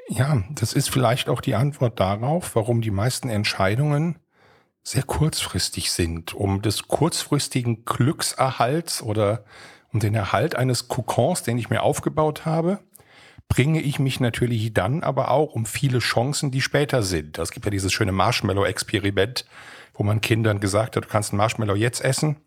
Ja, 0.10 0.44
das 0.52 0.72
ist 0.74 0.90
vielleicht 0.90 1.28
auch 1.28 1.42
die 1.42 1.56
Antwort 1.56 2.00
darauf, 2.00 2.56
warum 2.56 2.82
die 2.82 2.92
meisten 2.92 3.30
Entscheidungen 3.30 4.20
sehr 4.82 5.04
kurzfristig 5.04 5.92
sind, 5.92 6.34
um 6.34 6.62
des 6.62 6.88
kurzfristigen 6.88 7.84
Glückserhalts 7.84 9.02
oder 9.02 9.44
um 9.92 10.00
den 10.00 10.16
Erhalt 10.16 10.56
eines 10.56 10.88
Kokons, 10.88 11.44
den 11.44 11.58
ich 11.58 11.70
mir 11.70 11.84
aufgebaut 11.84 12.46
habe, 12.46 12.80
bringe 13.48 13.82
ich 13.82 14.00
mich 14.00 14.20
natürlich 14.20 14.74
dann 14.74 15.04
aber 15.04 15.32
auch 15.32 15.54
um 15.54 15.66
viele 15.66 16.00
Chancen, 16.00 16.52
die 16.52 16.62
später 16.62 17.04
sind. 17.04 17.38
Es 17.38 17.52
gibt 17.52 17.66
ja 17.66 17.72
dieses 17.72 17.94
schöne 17.94 18.12
Marshmallow-Experiment, 18.12 19.46
wo 19.94 20.04
man 20.04 20.22
Kindern 20.22 20.60
gesagt 20.60 20.96
hat, 20.96 21.06
du 21.06 21.10
kannst 21.10 21.32
einen 21.32 21.38
Marshmallow 21.38 21.76
jetzt 21.76 22.04
essen 22.04 22.38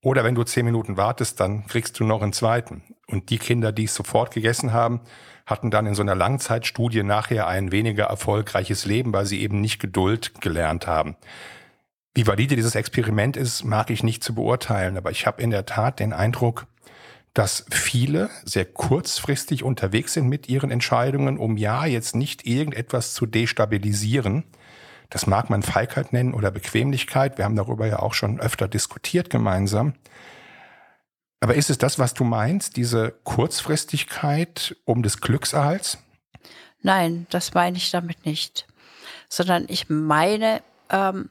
oder 0.00 0.24
wenn 0.24 0.34
du 0.34 0.44
zehn 0.44 0.64
Minuten 0.64 0.96
wartest, 0.96 1.40
dann 1.40 1.66
kriegst 1.66 1.98
du 1.98 2.04
noch 2.04 2.22
einen 2.22 2.32
zweiten. 2.32 2.82
Und 3.06 3.30
die 3.30 3.38
Kinder, 3.38 3.72
die 3.72 3.84
es 3.84 3.94
sofort 3.94 4.32
gegessen 4.32 4.72
haben, 4.72 5.00
hatten 5.44 5.70
dann 5.70 5.86
in 5.86 5.94
so 5.94 6.02
einer 6.02 6.14
Langzeitstudie 6.14 7.02
nachher 7.02 7.46
ein 7.46 7.72
weniger 7.72 8.04
erfolgreiches 8.04 8.84
Leben, 8.84 9.12
weil 9.12 9.26
sie 9.26 9.40
eben 9.40 9.60
nicht 9.60 9.80
Geduld 9.80 10.40
gelernt 10.40 10.86
haben. 10.86 11.16
Wie 12.14 12.26
valide 12.26 12.54
dieses 12.54 12.74
Experiment 12.74 13.36
ist, 13.36 13.64
mag 13.64 13.90
ich 13.90 14.02
nicht 14.02 14.22
zu 14.22 14.34
beurteilen, 14.34 14.96
aber 14.96 15.10
ich 15.10 15.26
habe 15.26 15.42
in 15.42 15.50
der 15.50 15.66
Tat 15.66 16.00
den 16.00 16.12
Eindruck, 16.12 16.66
dass 17.34 17.64
viele 17.70 18.30
sehr 18.44 18.64
kurzfristig 18.64 19.62
unterwegs 19.62 20.14
sind 20.14 20.28
mit 20.28 20.48
ihren 20.48 20.70
Entscheidungen, 20.70 21.38
um 21.38 21.56
ja 21.56 21.86
jetzt 21.86 22.16
nicht 22.16 22.46
irgendetwas 22.46 23.14
zu 23.14 23.26
destabilisieren. 23.26 24.44
Das 25.10 25.26
mag 25.26 25.48
man 25.48 25.62
Feigheit 25.62 26.12
nennen 26.12 26.34
oder 26.34 26.50
Bequemlichkeit. 26.50 27.38
Wir 27.38 27.44
haben 27.44 27.56
darüber 27.56 27.86
ja 27.86 28.00
auch 28.00 28.14
schon 28.14 28.40
öfter 28.40 28.68
diskutiert 28.68 29.30
gemeinsam. 29.30 29.94
Aber 31.40 31.54
ist 31.54 31.70
es 31.70 31.78
das, 31.78 31.98
was 31.98 32.14
du 32.14 32.24
meinst, 32.24 32.76
diese 32.76 33.14
Kurzfristigkeit 33.22 34.76
um 34.84 35.02
des 35.02 35.20
Glückserhalts? 35.20 35.98
Nein, 36.82 37.26
das 37.30 37.54
meine 37.54 37.76
ich 37.76 37.90
damit 37.90 38.26
nicht. 38.26 38.66
Sondern 39.28 39.66
ich 39.68 39.88
meine, 39.88 40.62
ähm, 40.90 41.30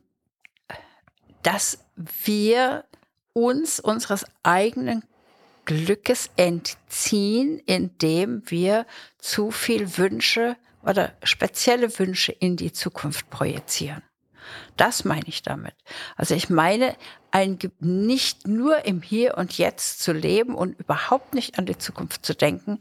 dass 1.43 1.79
wir 1.95 2.85
uns 3.33 3.79
unseres 3.79 4.25
eigenen 4.43 5.03
Glückes 5.67 6.29
entziehen, 6.37 7.61
indem 7.65 8.41
wir 8.45 8.87
zu 9.19 9.51
viel 9.51 9.97
Wünsche 9.97 10.55
oder 10.81 11.13
spezielle 11.23 11.99
Wünsche 11.99 12.31
in 12.31 12.55
die 12.55 12.71
Zukunft 12.71 13.29
projizieren. 13.29 14.01
Das 14.77 15.03
meine 15.03 15.27
ich 15.27 15.43
damit. 15.43 15.73
Also 16.15 16.35
ich 16.35 16.49
meine, 16.49 16.95
ein, 17.31 17.59
nicht 17.81 18.47
nur 18.47 18.85
im 18.85 19.01
Hier 19.01 19.37
und 19.37 19.57
Jetzt 19.57 19.99
zu 19.99 20.13
leben 20.13 20.55
und 20.55 20.79
überhaupt 20.79 21.33
nicht 21.33 21.59
an 21.59 21.65
die 21.65 21.77
Zukunft 21.77 22.25
zu 22.25 22.33
denken, 22.33 22.79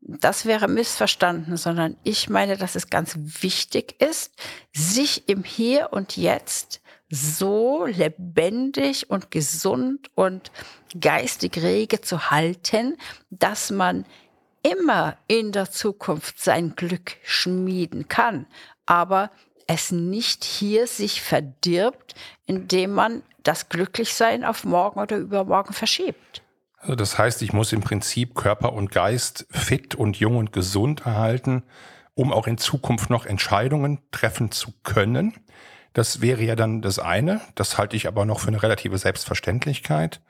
das 0.00 0.46
wäre 0.46 0.66
missverstanden, 0.66 1.58
sondern 1.58 1.98
ich 2.04 2.30
meine, 2.30 2.56
dass 2.56 2.74
es 2.74 2.88
ganz 2.88 3.18
wichtig 3.18 4.00
ist, 4.00 4.32
sich 4.72 5.28
im 5.28 5.44
Hier 5.44 5.90
und 5.92 6.16
Jetzt 6.16 6.80
so 7.10 7.86
lebendig 7.86 9.10
und 9.10 9.30
gesund 9.30 10.10
und 10.14 10.50
geistig 10.98 11.58
rege 11.58 12.00
zu 12.00 12.30
halten, 12.30 12.96
dass 13.30 13.70
man 13.70 14.04
immer 14.62 15.16
in 15.26 15.52
der 15.52 15.70
Zukunft 15.70 16.40
sein 16.40 16.74
Glück 16.74 17.16
schmieden 17.22 18.08
kann, 18.08 18.46
aber 18.86 19.30
es 19.66 19.92
nicht 19.92 20.44
hier 20.44 20.86
sich 20.86 21.22
verdirbt, 21.22 22.14
indem 22.46 22.92
man 22.92 23.22
das 23.42 23.68
Glücklichsein 23.68 24.44
auf 24.44 24.64
morgen 24.64 25.00
oder 25.00 25.16
übermorgen 25.16 25.74
verschiebt. 25.74 26.42
Also 26.78 26.96
das 26.96 27.18
heißt, 27.18 27.42
ich 27.42 27.52
muss 27.52 27.72
im 27.72 27.80
Prinzip 27.80 28.34
Körper 28.34 28.72
und 28.72 28.90
Geist 28.90 29.46
fit 29.50 29.94
und 29.94 30.18
jung 30.18 30.36
und 30.36 30.52
gesund 30.52 31.06
erhalten, 31.06 31.62
um 32.14 32.32
auch 32.32 32.46
in 32.46 32.58
Zukunft 32.58 33.10
noch 33.10 33.26
Entscheidungen 33.26 34.00
treffen 34.10 34.50
zu 34.50 34.72
können. 34.82 35.34
Das 35.94 36.20
wäre 36.20 36.42
ja 36.42 36.56
dann 36.56 36.82
das 36.82 36.98
eine. 36.98 37.40
Das 37.54 37.78
halte 37.78 37.96
ich 37.96 38.06
aber 38.06 38.26
noch 38.26 38.40
für 38.40 38.48
eine 38.48 38.62
relative 38.62 38.98
Selbstverständlichkeit. 38.98 40.20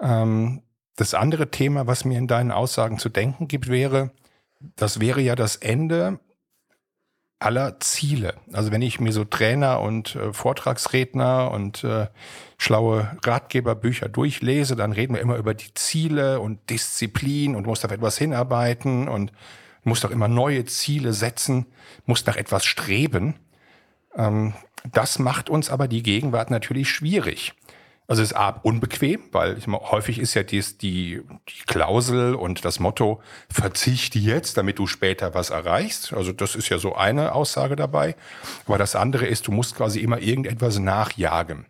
Ähm, 0.00 0.62
das 0.96 1.14
andere 1.14 1.50
Thema, 1.50 1.86
was 1.86 2.04
mir 2.04 2.18
in 2.18 2.28
deinen 2.28 2.52
Aussagen 2.52 2.98
zu 2.98 3.08
denken 3.08 3.48
gibt, 3.48 3.68
wäre, 3.68 4.12
das 4.76 5.00
wäre 5.00 5.20
ja 5.20 5.34
das 5.34 5.56
Ende 5.56 6.20
aller 7.40 7.80
Ziele. 7.80 8.34
Also 8.52 8.70
wenn 8.70 8.82
ich 8.82 9.00
mir 9.00 9.12
so 9.12 9.24
Trainer 9.24 9.80
und 9.80 10.14
äh, 10.14 10.32
Vortragsredner 10.32 11.50
und 11.50 11.82
äh, 11.82 12.06
schlaue 12.56 13.16
Ratgeberbücher 13.24 14.08
durchlese, 14.08 14.76
dann 14.76 14.92
reden 14.92 15.14
wir 15.14 15.20
immer 15.20 15.36
über 15.36 15.54
die 15.54 15.74
Ziele 15.74 16.38
und 16.38 16.70
Disziplin 16.70 17.56
und 17.56 17.66
muss 17.66 17.84
auf 17.84 17.90
etwas 17.90 18.16
hinarbeiten 18.16 19.08
und 19.08 19.32
muss 19.82 20.00
doch 20.00 20.12
immer 20.12 20.28
neue 20.28 20.64
Ziele 20.66 21.12
setzen, 21.12 21.66
muss 22.06 22.24
nach 22.24 22.36
etwas 22.36 22.64
streben. 22.64 23.34
Ähm, 24.16 24.54
das 24.90 25.18
macht 25.18 25.50
uns 25.50 25.70
aber 25.70 25.88
die 25.88 26.02
Gegenwart 26.02 26.50
natürlich 26.50 26.90
schwierig. 26.90 27.54
Also 28.08 28.22
es 28.22 28.32
ist 28.32 28.36
A, 28.36 28.50
unbequem, 28.62 29.20
weil 29.30 29.56
ich 29.56 29.66
meine, 29.66 29.90
häufig 29.90 30.18
ist 30.18 30.34
ja 30.34 30.42
dies, 30.42 30.76
die, 30.76 31.22
die 31.48 31.64
Klausel 31.66 32.34
und 32.34 32.64
das 32.64 32.80
Motto, 32.80 33.22
verzichte 33.48 34.18
jetzt, 34.18 34.56
damit 34.56 34.78
du 34.78 34.86
später 34.86 35.34
was 35.34 35.50
erreichst. 35.50 36.12
Also 36.12 36.32
das 36.32 36.56
ist 36.56 36.68
ja 36.68 36.78
so 36.78 36.94
eine 36.94 37.32
Aussage 37.34 37.76
dabei. 37.76 38.16
Aber 38.66 38.76
das 38.76 38.96
andere 38.96 39.26
ist, 39.26 39.46
du 39.46 39.52
musst 39.52 39.76
quasi 39.76 40.00
immer 40.00 40.18
irgendetwas 40.18 40.78
nachjagen. 40.78 41.66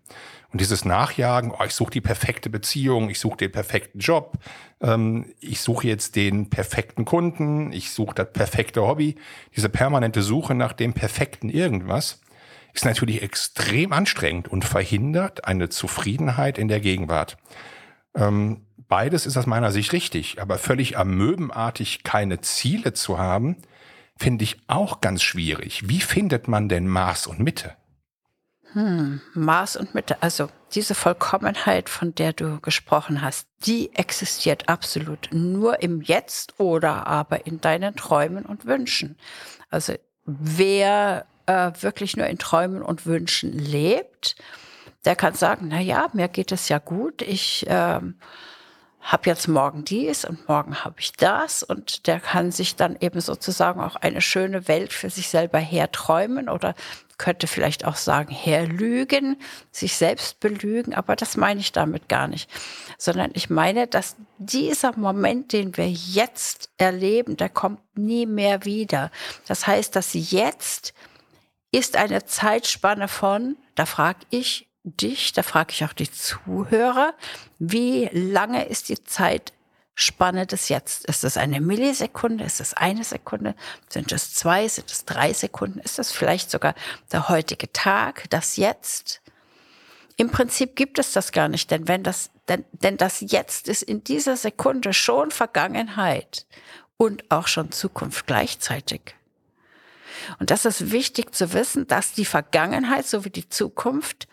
Und 0.52 0.60
dieses 0.60 0.84
Nachjagen, 0.84 1.50
oh, 1.50 1.64
ich 1.64 1.74
suche 1.74 1.92
die 1.92 2.00
perfekte 2.00 2.50
Beziehung, 2.50 3.08
ich 3.08 3.20
suche 3.20 3.38
den 3.38 3.52
perfekten 3.52 4.00
Job, 4.00 4.38
ähm, 4.80 5.32
ich 5.40 5.60
suche 5.60 5.86
jetzt 5.86 6.14
den 6.14 6.50
perfekten 6.50 7.04
Kunden, 7.04 7.72
ich 7.72 7.90
suche 7.90 8.14
das 8.14 8.32
perfekte 8.32 8.82
Hobby, 8.82 9.16
diese 9.56 9.70
permanente 9.70 10.22
Suche 10.22 10.54
nach 10.54 10.74
dem 10.74 10.92
perfekten 10.92 11.48
irgendwas, 11.48 12.20
ist 12.72 12.84
natürlich 12.84 13.22
extrem 13.22 13.92
anstrengend 13.92 14.48
und 14.48 14.64
verhindert 14.64 15.44
eine 15.44 15.68
Zufriedenheit 15.68 16.58
in 16.58 16.68
der 16.68 16.80
Gegenwart. 16.80 17.36
Ähm, 18.14 18.66
beides 18.88 19.26
ist 19.26 19.36
aus 19.36 19.46
meiner 19.46 19.72
Sicht 19.72 19.92
richtig, 19.92 20.40
aber 20.40 20.58
völlig 20.58 20.98
amöbenartig 20.98 22.02
keine 22.02 22.40
Ziele 22.40 22.92
zu 22.92 23.18
haben, 23.18 23.56
finde 24.16 24.44
ich 24.44 24.58
auch 24.66 25.00
ganz 25.00 25.22
schwierig. 25.22 25.88
Wie 25.88 26.00
findet 26.00 26.48
man 26.48 26.68
denn 26.68 26.86
Maß 26.86 27.26
und 27.26 27.40
Mitte? 27.40 27.76
Hm, 28.72 29.20
Maß 29.34 29.76
und 29.76 29.94
Mitte, 29.94 30.22
also 30.22 30.48
diese 30.74 30.94
Vollkommenheit, 30.94 31.90
von 31.90 32.14
der 32.14 32.32
du 32.32 32.58
gesprochen 32.60 33.20
hast, 33.20 33.46
die 33.66 33.94
existiert 33.94 34.68
absolut 34.70 35.28
nur 35.32 35.82
im 35.82 36.00
Jetzt 36.00 36.58
oder 36.58 37.06
aber 37.06 37.46
in 37.46 37.60
deinen 37.60 37.96
Träumen 37.96 38.46
und 38.46 38.64
Wünschen. 38.64 39.16
Also 39.68 39.94
wer 40.24 41.26
äh, 41.46 41.70
wirklich 41.80 42.16
nur 42.16 42.26
in 42.26 42.38
Träumen 42.38 42.82
und 42.82 43.06
Wünschen 43.06 43.58
lebt, 43.58 44.36
der 45.04 45.16
kann 45.16 45.34
sagen, 45.34 45.68
na 45.68 45.80
ja, 45.80 46.08
mir 46.12 46.28
geht 46.28 46.52
es 46.52 46.68
ja 46.68 46.78
gut, 46.78 47.22
ich 47.22 47.66
äh, 47.66 48.00
habe 49.02 49.28
jetzt 49.28 49.48
morgen 49.48 49.84
dies 49.84 50.24
und 50.24 50.48
morgen 50.48 50.84
habe 50.84 50.94
ich 50.98 51.12
das. 51.12 51.62
Und 51.62 52.06
der 52.06 52.20
kann 52.20 52.52
sich 52.52 52.76
dann 52.76 52.96
eben 53.00 53.20
sozusagen 53.20 53.80
auch 53.80 53.96
eine 53.96 54.20
schöne 54.20 54.68
Welt 54.68 54.92
für 54.92 55.10
sich 55.10 55.28
selber 55.28 55.58
herträumen 55.58 56.48
oder 56.48 56.74
könnte 57.18 57.46
vielleicht 57.46 57.84
auch 57.84 57.96
sagen, 57.96 58.32
herlügen, 58.32 59.36
sich 59.70 59.96
selbst 59.96 60.40
belügen, 60.40 60.94
aber 60.94 61.14
das 61.14 61.36
meine 61.36 61.60
ich 61.60 61.72
damit 61.72 62.08
gar 62.08 62.26
nicht, 62.26 62.50
sondern 62.98 63.30
ich 63.34 63.48
meine, 63.50 63.86
dass 63.86 64.16
dieser 64.38 64.96
Moment, 64.96 65.52
den 65.52 65.76
wir 65.76 65.88
jetzt 65.88 66.70
erleben, 66.78 67.36
der 67.36 67.48
kommt 67.48 67.80
nie 67.96 68.26
mehr 68.26 68.64
wieder. 68.64 69.10
Das 69.46 69.66
heißt, 69.66 69.94
dass 69.94 70.14
jetzt 70.14 70.94
ist 71.72 71.96
eine 71.96 72.24
Zeitspanne 72.26 73.08
von, 73.08 73.56
da 73.74 73.86
frage 73.86 74.20
ich 74.30 74.68
dich, 74.84 75.32
da 75.32 75.42
frage 75.42 75.72
ich 75.72 75.84
auch 75.84 75.92
die 75.92 76.10
Zuhörer, 76.10 77.14
wie 77.58 78.08
lange 78.12 78.66
ist 78.66 78.90
die 78.90 79.02
Zeitspanne 79.02 80.46
des 80.46 80.68
Jetzt? 80.68 81.06
Ist 81.06 81.24
es 81.24 81.36
eine 81.36 81.60
Millisekunde? 81.60 82.44
Ist 82.44 82.60
es 82.60 82.74
eine 82.74 83.04
Sekunde? 83.04 83.54
Sind 83.88 84.12
es 84.12 84.34
zwei? 84.34 84.68
Sind 84.68 84.90
es 84.90 85.06
drei 85.06 85.32
Sekunden? 85.32 85.78
Ist 85.78 85.98
es 85.98 86.12
vielleicht 86.12 86.50
sogar 86.50 86.74
der 87.10 87.28
heutige 87.28 87.72
Tag, 87.72 88.28
das 88.30 88.56
Jetzt? 88.56 89.22
Im 90.18 90.30
Prinzip 90.30 90.76
gibt 90.76 90.98
es 90.98 91.12
das 91.12 91.32
gar 91.32 91.48
nicht, 91.48 91.70
denn 91.70 91.88
wenn 91.88 92.02
das, 92.02 92.30
denn, 92.48 92.66
denn 92.72 92.98
das 92.98 93.20
Jetzt 93.20 93.68
ist 93.68 93.82
in 93.82 94.04
dieser 94.04 94.36
Sekunde 94.36 94.92
schon 94.92 95.30
Vergangenheit 95.30 96.46
und 96.98 97.30
auch 97.30 97.46
schon 97.46 97.72
Zukunft 97.72 98.26
gleichzeitig. 98.26 99.14
Und 100.38 100.50
das 100.50 100.64
ist 100.64 100.92
wichtig 100.92 101.34
zu 101.34 101.52
wissen, 101.52 101.86
dass 101.86 102.12
die 102.12 102.24
Vergangenheit 102.24 103.06
sowie 103.06 103.30
die 103.30 103.48
Zukunft 103.48 104.28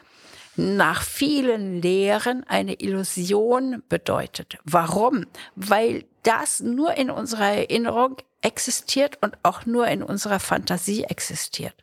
nach 0.55 1.03
vielen 1.03 1.81
Lehren 1.81 2.43
eine 2.45 2.81
Illusion 2.81 3.81
bedeutet. 3.87 4.57
Warum? 4.65 5.25
Weil 5.55 6.05
das 6.23 6.59
nur 6.59 6.95
in 6.95 7.09
unserer 7.09 7.53
Erinnerung 7.53 8.17
existiert 8.41 9.17
und 9.21 9.37
auch 9.43 9.65
nur 9.65 9.87
in 9.87 10.03
unserer 10.03 10.39
Fantasie 10.39 11.03
existiert. 11.03 11.75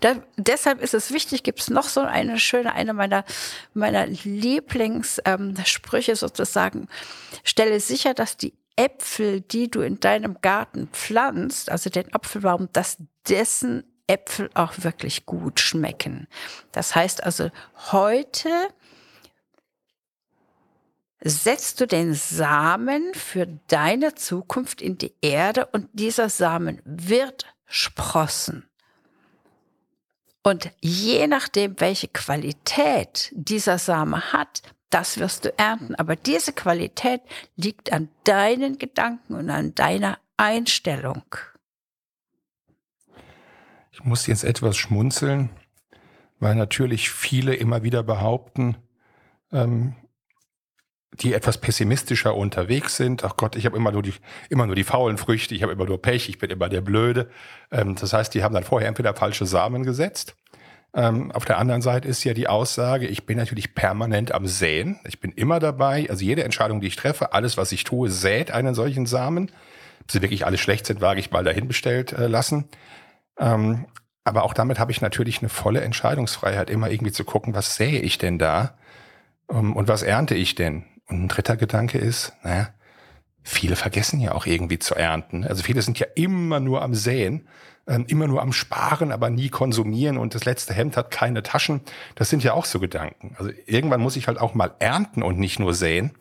Da, 0.00 0.16
deshalb 0.36 0.82
ist 0.82 0.92
es 0.92 1.12
wichtig, 1.12 1.42
gibt 1.42 1.60
es 1.60 1.70
noch 1.70 1.88
so 1.88 2.00
eine 2.00 2.38
schöne, 2.38 2.74
eine 2.74 2.92
meiner, 2.92 3.24
meiner 3.72 4.06
Lieblingssprüche 4.06 6.12
ähm, 6.12 6.16
sozusagen, 6.16 6.88
stelle 7.42 7.80
sicher, 7.80 8.12
dass 8.12 8.36
die 8.36 8.52
Äpfel, 8.76 9.40
die 9.40 9.70
du 9.70 9.80
in 9.80 10.00
deinem 10.00 10.40
Garten 10.42 10.88
pflanzt, 10.92 11.70
also 11.70 11.90
den 11.90 12.12
Apfelbaum, 12.14 12.68
dass 12.72 12.98
dessen 13.28 13.84
Äpfel 14.06 14.50
auch 14.54 14.74
wirklich 14.78 15.26
gut 15.26 15.58
schmecken. 15.60 16.28
Das 16.72 16.94
heißt 16.94 17.24
also, 17.24 17.50
heute 17.90 18.50
setzt 21.20 21.80
du 21.80 21.86
den 21.86 22.14
Samen 22.14 23.12
für 23.14 23.46
deine 23.68 24.14
Zukunft 24.14 24.80
in 24.80 24.98
die 24.98 25.14
Erde 25.22 25.66
und 25.66 25.88
dieser 25.92 26.28
Samen 26.28 26.80
wird 26.84 27.46
sprossen. 27.66 28.68
Und 30.42 30.70
je 30.80 31.26
nachdem, 31.26 31.80
welche 31.80 32.06
Qualität 32.06 33.32
dieser 33.34 33.78
Same 33.78 34.32
hat, 34.32 34.62
das 34.90 35.18
wirst 35.18 35.44
du 35.44 35.58
ernten. 35.58 35.94
Aber 35.94 36.16
diese 36.16 36.52
Qualität 36.52 37.20
liegt 37.56 37.92
an 37.92 38.08
deinen 38.24 38.78
Gedanken 38.78 39.34
und 39.34 39.50
an 39.50 39.74
deiner 39.74 40.18
Einstellung. 40.36 41.24
Ich 43.92 44.04
muss 44.04 44.26
jetzt 44.26 44.44
etwas 44.44 44.76
schmunzeln, 44.76 45.50
weil 46.38 46.54
natürlich 46.54 47.10
viele 47.10 47.54
immer 47.54 47.82
wieder 47.82 48.02
behaupten, 48.02 48.76
ähm, 49.52 49.94
die 51.20 51.32
etwas 51.32 51.58
pessimistischer 51.58 52.34
unterwegs 52.34 52.96
sind. 52.96 53.24
Ach 53.24 53.36
Gott, 53.36 53.56
ich 53.56 53.64
habe 53.64 53.76
immer 53.76 53.92
nur 53.92 54.02
die 54.02 54.12
immer 54.50 54.66
nur 54.66 54.74
die 54.76 54.84
faulen 54.84 55.16
Früchte, 55.16 55.54
ich 55.54 55.62
habe 55.62 55.72
immer 55.72 55.86
nur 55.86 56.00
Pech, 56.00 56.28
ich 56.28 56.38
bin 56.38 56.50
immer 56.50 56.68
der 56.68 56.82
Blöde. 56.82 57.30
Ähm, 57.70 57.94
das 57.94 58.12
heißt, 58.12 58.34
die 58.34 58.42
haben 58.42 58.54
dann 58.54 58.64
vorher 58.64 58.88
entweder 58.88 59.14
falsche 59.14 59.46
Samen 59.46 59.82
gesetzt. 59.82 60.36
Ähm, 60.96 61.30
auf 61.30 61.44
der 61.44 61.58
anderen 61.58 61.82
Seite 61.82 62.08
ist 62.08 62.24
ja 62.24 62.32
die 62.32 62.48
Aussage, 62.48 63.06
ich 63.06 63.26
bin 63.26 63.36
natürlich 63.36 63.74
permanent 63.74 64.32
am 64.32 64.46
Säen. 64.46 64.98
Ich 65.06 65.20
bin 65.20 65.30
immer 65.30 65.60
dabei. 65.60 66.06
Also 66.08 66.24
jede 66.24 66.42
Entscheidung, 66.42 66.80
die 66.80 66.86
ich 66.86 66.96
treffe, 66.96 67.34
alles, 67.34 67.58
was 67.58 67.70
ich 67.70 67.84
tue, 67.84 68.08
sät 68.08 68.50
einen 68.50 68.74
solchen 68.74 69.04
Samen. 69.04 69.52
Ob 70.00 70.10
sie 70.10 70.22
wirklich 70.22 70.46
alle 70.46 70.56
schlecht 70.56 70.86
sind, 70.86 71.02
wage 71.02 71.20
ich 71.20 71.30
mal 71.30 71.44
dahin 71.44 71.68
bestellt 71.68 72.12
äh, 72.12 72.28
lassen. 72.28 72.68
Ähm, 73.38 73.84
aber 74.24 74.42
auch 74.42 74.54
damit 74.54 74.78
habe 74.78 74.90
ich 74.90 75.02
natürlich 75.02 75.40
eine 75.40 75.50
volle 75.50 75.82
Entscheidungsfreiheit, 75.82 76.70
immer 76.70 76.90
irgendwie 76.90 77.12
zu 77.12 77.24
gucken, 77.24 77.54
was 77.54 77.76
sähe 77.76 78.00
ich 78.00 78.16
denn 78.16 78.38
da 78.38 78.74
um, 79.48 79.76
und 79.76 79.88
was 79.88 80.02
ernte 80.02 80.34
ich 80.34 80.54
denn? 80.54 80.84
Und 81.08 81.24
ein 81.24 81.28
dritter 81.28 81.56
Gedanke 81.56 81.98
ist, 81.98 82.32
naja, 82.42 82.70
viele 83.42 83.76
vergessen 83.76 84.18
ja 84.18 84.32
auch 84.32 84.46
irgendwie 84.46 84.78
zu 84.78 84.94
ernten. 84.94 85.44
Also 85.44 85.62
viele 85.62 85.82
sind 85.82 85.98
ja 85.98 86.06
immer 86.16 86.58
nur 86.58 86.82
am 86.82 86.94
Säen, 86.94 87.46
immer 87.86 88.26
nur 88.26 88.42
am 88.42 88.52
Sparen, 88.52 89.12
aber 89.12 89.30
nie 89.30 89.48
konsumieren 89.48 90.18
und 90.18 90.34
das 90.34 90.44
letzte 90.44 90.74
Hemd 90.74 90.96
hat 90.96 91.10
keine 91.10 91.42
Taschen. 91.42 91.80
Das 92.16 92.28
sind 92.28 92.42
ja 92.42 92.52
auch 92.52 92.64
so 92.64 92.80
Gedanken. 92.80 93.36
Also 93.38 93.52
irgendwann 93.66 94.00
muss 94.00 94.16
ich 94.16 94.26
halt 94.26 94.38
auch 94.38 94.54
mal 94.54 94.74
ernten 94.80 95.22
und 95.22 95.38
nicht 95.38 95.58
nur 95.58 95.72
säen. 95.72 96.12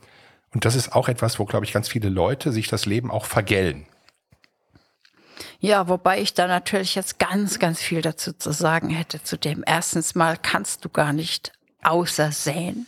Und 0.53 0.63
das 0.65 0.75
ist 0.75 0.93
auch 0.93 1.09
etwas, 1.09 1.39
wo, 1.39 1.45
glaube 1.45 1.65
ich, 1.65 1.73
ganz 1.73 1.89
viele 1.89 2.09
Leute 2.09 2.51
sich 2.51 2.67
das 2.67 2.85
Leben 2.85 3.11
auch 3.11 3.25
vergällen. 3.25 3.87
Ja, 5.59 5.87
wobei 5.87 6.21
ich 6.21 6.33
da 6.33 6.47
natürlich 6.47 6.95
jetzt 6.95 7.19
ganz, 7.19 7.59
ganz 7.59 7.81
viel 7.81 8.01
dazu 8.01 8.33
zu 8.33 8.51
sagen 8.51 8.89
hätte. 8.89 9.23
Zu 9.23 9.37
dem 9.37 9.63
erstens 9.65 10.15
mal 10.15 10.37
kannst 10.41 10.85
du 10.85 10.89
gar 10.89 11.13
nicht 11.13 11.51
außer 11.81 12.31
säen. 12.31 12.85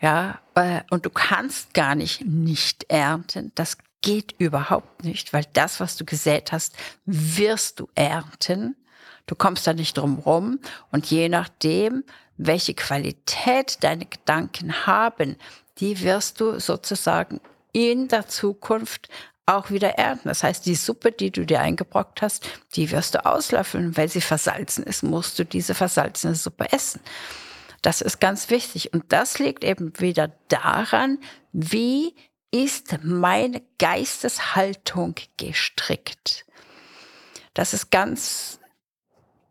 Ja, 0.00 0.40
äh, 0.54 0.80
und 0.90 1.06
du 1.06 1.10
kannst 1.10 1.74
gar 1.74 1.94
nicht 1.94 2.24
nicht 2.24 2.90
ernten. 2.90 3.52
Das 3.54 3.78
geht 4.02 4.34
überhaupt 4.38 5.04
nicht, 5.04 5.32
weil 5.32 5.44
das, 5.52 5.80
was 5.80 5.96
du 5.96 6.04
gesät 6.04 6.52
hast, 6.52 6.74
wirst 7.04 7.80
du 7.80 7.88
ernten. 7.94 8.76
Du 9.26 9.34
kommst 9.34 9.66
da 9.66 9.72
nicht 9.72 9.96
drum 9.96 10.18
rum. 10.18 10.60
Und 10.90 11.10
je 11.10 11.28
nachdem, 11.28 12.04
welche 12.36 12.74
Qualität 12.74 13.78
deine 13.82 14.06
Gedanken 14.06 14.86
haben, 14.86 15.36
die 15.78 16.02
wirst 16.02 16.40
du 16.40 16.58
sozusagen 16.58 17.40
in 17.72 18.08
der 18.08 18.26
Zukunft 18.28 19.08
auch 19.46 19.70
wieder 19.70 19.90
ernten. 19.90 20.28
Das 20.28 20.42
heißt, 20.42 20.64
die 20.66 20.74
Suppe, 20.74 21.12
die 21.12 21.30
du 21.30 21.44
dir 21.44 21.60
eingebrockt 21.60 22.22
hast, 22.22 22.48
die 22.74 22.90
wirst 22.90 23.14
du 23.14 23.26
auslöffeln. 23.26 23.96
Weil 23.96 24.08
sie 24.08 24.20
versalzen 24.20 24.84
ist, 24.84 25.02
musst 25.02 25.38
du 25.38 25.44
diese 25.44 25.74
versalzene 25.74 26.34
Suppe 26.34 26.72
essen. 26.72 27.00
Das 27.82 28.00
ist 28.00 28.20
ganz 28.20 28.50
wichtig. 28.50 28.92
Und 28.92 29.12
das 29.12 29.38
liegt 29.38 29.64
eben 29.64 29.92
wieder 29.98 30.30
daran, 30.48 31.18
wie 31.52 32.14
ist 32.50 32.98
meine 33.02 33.62
Geisteshaltung 33.78 35.14
gestrickt. 35.36 36.44
Das 37.54 37.74
ist 37.74 37.90
ganz 37.90 38.60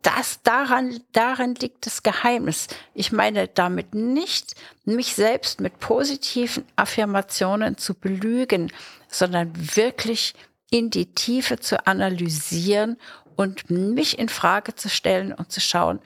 das 0.02 0.42
daran, 0.42 1.00
daran 1.12 1.54
liegt 1.56 1.84
das 1.84 2.02
Geheimnis. 2.02 2.68
Ich 2.94 3.12
meine 3.12 3.48
damit 3.48 3.94
nicht, 3.94 4.54
mich 4.84 5.14
selbst 5.14 5.60
mit 5.60 5.78
positiven 5.78 6.64
Affirmationen 6.76 7.76
zu 7.76 7.94
belügen, 7.94 8.72
sondern 9.08 9.52
wirklich 9.76 10.34
in 10.70 10.88
die 10.88 11.12
Tiefe 11.12 11.58
zu 11.58 11.86
analysieren 11.86 12.96
und 13.36 13.70
mich 13.70 14.18
in 14.18 14.28
Frage 14.28 14.74
zu 14.74 14.88
stellen 14.88 15.32
und 15.32 15.52
zu 15.52 15.60
schauen, 15.60 16.00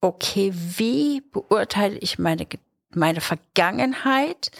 okay, 0.00 0.52
wie 0.54 1.20
beurteile 1.20 1.98
ich 1.98 2.18
meine, 2.18 2.46
meine 2.94 3.20
Vergangenheit? 3.20 4.50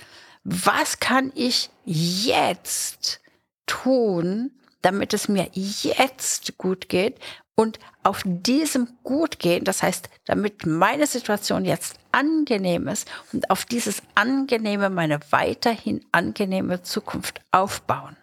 Was 0.44 0.98
kann 0.98 1.32
ich 1.34 1.70
jetzt 1.84 3.20
tun, 3.66 4.50
damit 4.82 5.14
es 5.14 5.28
mir 5.28 5.48
jetzt 5.52 6.58
gut 6.58 6.88
geht? 6.88 7.20
Und 7.54 7.78
auf 8.02 8.22
diesem 8.24 8.88
Gutgehen, 9.04 9.64
das 9.64 9.82
heißt, 9.82 10.08
damit 10.24 10.66
meine 10.66 11.06
Situation 11.06 11.64
jetzt 11.64 11.96
angenehm 12.10 12.88
ist 12.88 13.08
und 13.32 13.50
auf 13.50 13.64
dieses 13.64 14.02
Angenehme 14.14 14.90
meine 14.90 15.20
weiterhin 15.30 16.04
angenehme 16.12 16.82
Zukunft 16.82 17.40
aufbauen. 17.52 18.16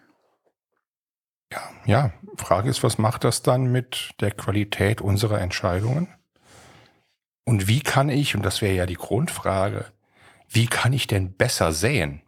Ja, 1.52 1.62
ja, 1.86 2.12
Frage 2.36 2.68
ist, 2.68 2.82
was 2.82 2.98
macht 2.98 3.24
das 3.24 3.42
dann 3.42 3.72
mit 3.72 4.10
der 4.20 4.30
Qualität 4.32 5.00
unserer 5.00 5.40
Entscheidungen? 5.40 6.08
Und 7.44 7.66
wie 7.66 7.80
kann 7.80 8.08
ich, 8.08 8.36
und 8.36 8.42
das 8.42 8.62
wäre 8.62 8.74
ja 8.74 8.86
die 8.86 8.94
Grundfrage, 8.94 9.86
wie 10.50 10.66
kann 10.66 10.92
ich 10.92 11.06
denn 11.06 11.32
besser 11.32 11.72
säen? 11.72 12.22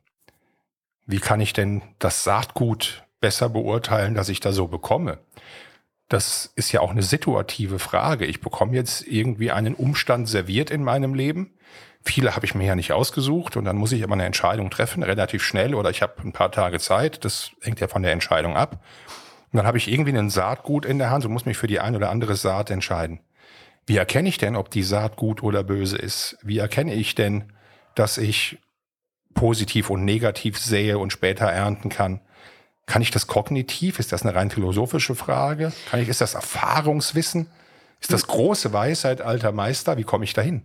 Wie 1.07 1.19
kann 1.19 1.41
ich 1.41 1.53
denn 1.53 1.83
das 1.99 2.23
Saatgut 2.23 3.05
besser 3.21 3.49
beurteilen, 3.49 4.15
das 4.15 4.29
ich 4.29 4.39
da 4.39 4.53
so 4.53 4.69
bekomme? 4.69 5.19
Das 6.09 6.53
ist 6.55 6.71
ja 6.71 6.81
auch 6.81 6.93
eine 6.93 7.03
situative 7.03 7.81
Frage. 7.81 8.27
Ich 8.27 8.41
bekomme 8.41 8.75
jetzt 8.75 9.07
irgendwie 9.07 9.51
einen 9.51 9.75
Umstand 9.75 10.29
serviert 10.29 10.71
in 10.71 10.85
meinem 10.85 11.15
Leben. 11.15 11.55
Viele 12.05 12.37
habe 12.37 12.47
ich 12.47 12.55
mir 12.55 12.65
ja 12.65 12.77
nicht 12.77 12.93
ausgesucht 12.93 13.57
und 13.57 13.65
dann 13.65 13.77
muss 13.77 13.93
ich 13.93 14.03
immer 14.03 14.15
eine 14.15 14.27
Entscheidung 14.27 14.71
treffen, 14.71 15.03
relativ 15.03 15.43
schnell 15.43 15.75
oder 15.75 15.91
ich 15.91 16.03
habe 16.03 16.23
ein 16.23 16.33
paar 16.33 16.53
Tage 16.53 16.79
Zeit. 16.79 17.25
Das 17.25 17.51
hängt 17.61 17.81
ja 17.81 17.89
von 17.89 18.03
der 18.03 18.13
Entscheidung 18.13 18.57
ab. 18.57 18.85
Und 19.53 19.57
dann 19.57 19.67
habe 19.67 19.79
ich 19.79 19.91
irgendwie 19.91 20.17
ein 20.17 20.31
Saatgut 20.31 20.85
in 20.85 20.99
der 20.99 21.11
Hand 21.11 21.25
und 21.25 21.33
muss 21.33 21.47
mich 21.47 21.59
für 21.59 21.67
die 21.67 21.81
ein 21.81 21.97
oder 21.97 22.11
andere 22.11 22.37
Saat 22.37 22.71
entscheiden. 22.71 23.21
Wie 23.87 23.97
erkenne 23.97 24.29
ich 24.29 24.39
denn, 24.39 24.55
ob 24.55 24.71
die 24.71 24.85
Saat 24.85 25.17
gut 25.17 25.43
oder 25.43 25.65
böse 25.65 25.99
ist? 25.99 26.39
Wie 26.43 26.59
erkenne 26.59 26.95
ich 26.95 27.15
denn, 27.15 27.53
dass 27.95 28.19
ich 28.19 28.59
positiv 29.35 29.91
und 29.91 30.05
negativ 30.05 30.59
sähe 30.59 30.99
und 30.99 31.13
später 31.13 31.47
ernten 31.47 31.89
kann. 31.89 32.21
Kann 32.87 33.03
ich 33.03 33.11
das 33.11 33.27
kognitiv? 33.27 33.99
Ist 33.99 34.13
das 34.13 34.23
eine 34.23 34.35
rein 34.35 34.51
philosophische 34.51 35.15
Frage? 35.15 35.73
Kann 35.91 36.01
ich, 36.01 36.09
ist 36.09 36.21
das 36.21 36.35
Erfahrungswissen? 36.35 37.49
Ist 38.01 38.13
das 38.13 38.27
große 38.27 38.73
Weisheit 38.73 39.21
alter 39.21 39.53
Meister? 39.53 39.97
Wie 39.97 40.03
komme 40.03 40.25
ich 40.25 40.35
dahin? 40.35 40.63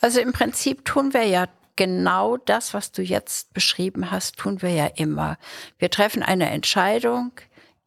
Also 0.00 0.20
im 0.20 0.32
Prinzip 0.32 0.84
tun 0.84 1.14
wir 1.14 1.24
ja 1.24 1.46
genau 1.76 2.36
das, 2.36 2.74
was 2.74 2.90
du 2.90 3.02
jetzt 3.02 3.54
beschrieben 3.54 4.10
hast, 4.10 4.36
tun 4.36 4.62
wir 4.62 4.70
ja 4.70 4.86
immer. 4.86 5.38
Wir 5.78 5.90
treffen 5.90 6.24
eine 6.24 6.50
Entscheidung 6.50 7.30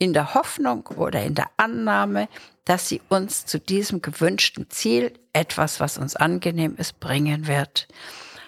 in 0.01 0.13
der 0.13 0.33
Hoffnung 0.33 0.87
oder 0.87 1.21
in 1.21 1.35
der 1.35 1.51
Annahme, 1.57 2.27
dass 2.65 2.89
sie 2.89 3.01
uns 3.07 3.45
zu 3.45 3.59
diesem 3.59 4.01
gewünschten 4.01 4.67
Ziel, 4.71 5.13
etwas, 5.31 5.79
was 5.79 5.99
uns 5.99 6.15
angenehm 6.15 6.75
ist, 6.77 6.99
bringen 6.99 7.45
wird. 7.45 7.87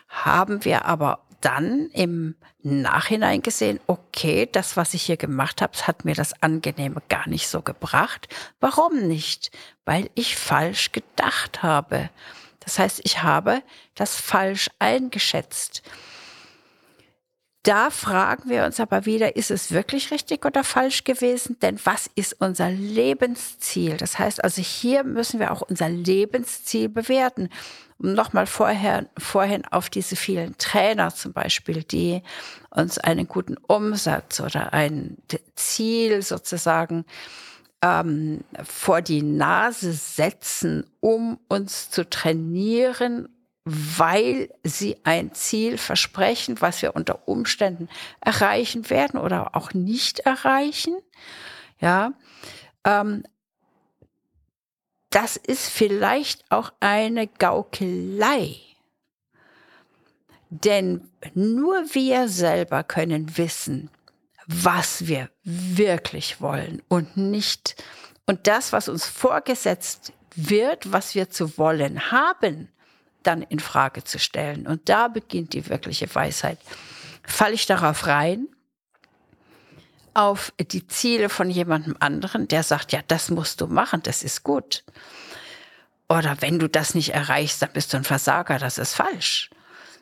Haben 0.10 0.66
wir 0.66 0.86
aber 0.86 1.20
dann 1.42 1.92
im 1.94 2.34
Nachhinein 2.64 3.44
gesehen, 3.44 3.80
okay, 3.86 4.50
das, 4.52 4.78
was 4.78 4.96
ich 4.96 5.04
hier 5.04 5.18
gemacht 5.18 5.62
habe, 5.62 5.78
hat 5.86 6.06
mir 6.06 6.16
das 6.16 6.42
Angenehme 6.42 7.04
gar 7.08 7.30
nicht 7.30 7.48
so 7.48 7.62
gebracht. 7.62 8.28
Warum 8.60 9.08
nicht? 9.08 9.52
Weil 9.86 10.10
ich 10.16 10.36
falsch 10.36 10.92
gedacht 10.92 11.62
habe. 11.62 12.10
Das 12.62 12.80
heißt, 12.80 13.02
ich 13.04 13.22
habe 13.22 13.62
das 13.94 14.16
falsch 14.16 14.72
eingeschätzt. 14.80 15.84
Da 17.64 17.92
fragen 17.92 18.50
wir 18.50 18.66
uns 18.66 18.82
aber 18.82 19.06
wieder, 19.06 19.38
ist 19.38 19.50
es 19.50 19.72
wirklich 19.72 20.12
richtig 20.12 20.46
oder 20.46 20.66
falsch 20.66 21.06
gewesen? 21.06 21.58
Denn 21.62 21.80
was 21.86 22.10
ist 22.14 22.36
unser 22.42 22.70
Lebensziel? 22.70 23.96
Das 23.96 24.20
heißt 24.20 24.44
also, 24.44 24.62
hier 24.62 25.06
müssen 25.06 25.40
wir 25.40 25.50
auch 25.50 25.62
unser 25.62 25.88
Lebensziel 25.88 26.90
bewerten. 26.90 27.48
Um 28.00 28.14
nochmal 28.16 28.48
vorher, 28.48 29.08
vorhin 29.18 29.64
auf 29.66 29.90
diese 29.90 30.18
vielen 30.18 30.58
Trainer 30.58 31.16
zum 31.16 31.32
Beispiel, 31.32 31.84
die 31.84 32.22
uns 32.70 32.98
einen 32.98 33.30
guten 33.30 33.56
Umsatz 33.56 34.42
oder 34.42 34.74
ein 34.74 35.16
Ziel 35.56 36.22
sozusagen 36.22 37.06
ähm, 37.82 38.42
vor 38.62 39.02
die 39.02 39.22
Nase 39.22 39.94
setzen, 39.94 40.86
um 41.00 41.40
uns 41.48 41.90
zu 41.90 42.10
trainieren 42.10 43.30
weil 43.66 44.50
sie 44.64 44.98
ein 45.04 45.34
Ziel 45.34 45.78
versprechen, 45.78 46.60
was 46.60 46.82
wir 46.82 46.96
unter 46.96 47.28
Umständen 47.28 47.88
erreichen 48.20 48.90
werden 48.90 49.20
oder 49.20 49.56
auch 49.56 49.74
nicht 49.74 50.20
erreichen. 50.20 50.98
Ja, 51.80 52.14
ähm, 52.84 53.24
das 55.10 55.38
ist 55.38 55.70
vielleicht 55.70 56.52
auch 56.52 56.74
eine 56.80 57.28
Gaukelei. 57.28 58.58
Denn 60.50 61.10
nur 61.34 61.94
wir 61.94 62.28
selber 62.28 62.84
können 62.84 63.38
wissen, 63.38 63.90
was 64.46 65.08
wir 65.08 65.30
wirklich 65.44 66.42
wollen 66.42 66.82
und 66.90 67.16
nicht. 67.16 67.82
Und 68.26 68.48
das, 68.48 68.74
was 68.74 68.90
uns 68.90 69.06
vorgesetzt 69.06 70.14
wird, 70.36 70.92
was 70.92 71.16
wir 71.16 71.30
zu 71.30 71.58
wollen 71.58 72.12
haben, 72.12 72.70
dann 73.24 73.42
in 73.42 73.60
Frage 73.60 74.04
zu 74.04 74.20
stellen. 74.20 74.68
Und 74.68 74.90
da 74.90 75.08
beginnt 75.08 75.54
die 75.54 75.70
wirkliche 75.70 76.14
Weisheit. 76.14 76.60
Falle 77.24 77.54
ich 77.54 77.66
darauf 77.66 78.08
rein, 78.08 78.48
auf 80.14 80.54
die 80.60 80.88
Ziele 80.88 81.30
von 81.30 81.50
jemandem 81.50 81.96
anderen, 82.00 82.48
der 82.48 82.64
sagt, 82.64 82.92
ja, 82.92 83.00
das 83.08 83.30
musst 83.32 83.62
du 83.62 83.68
machen, 83.68 84.02
das 84.04 84.24
ist 84.24 84.44
gut. 84.44 84.84
Oder 86.08 86.38
wenn 86.42 86.60
du 86.60 86.68
das 86.70 86.94
nicht 86.94 87.14
erreichst, 87.14 87.62
dann 87.62 87.72
bist 87.74 87.94
du 87.94 87.98
ein 87.98 88.04
Versager, 88.04 88.60
das 88.60 88.78
ist 88.78 88.94
falsch. 88.94 89.50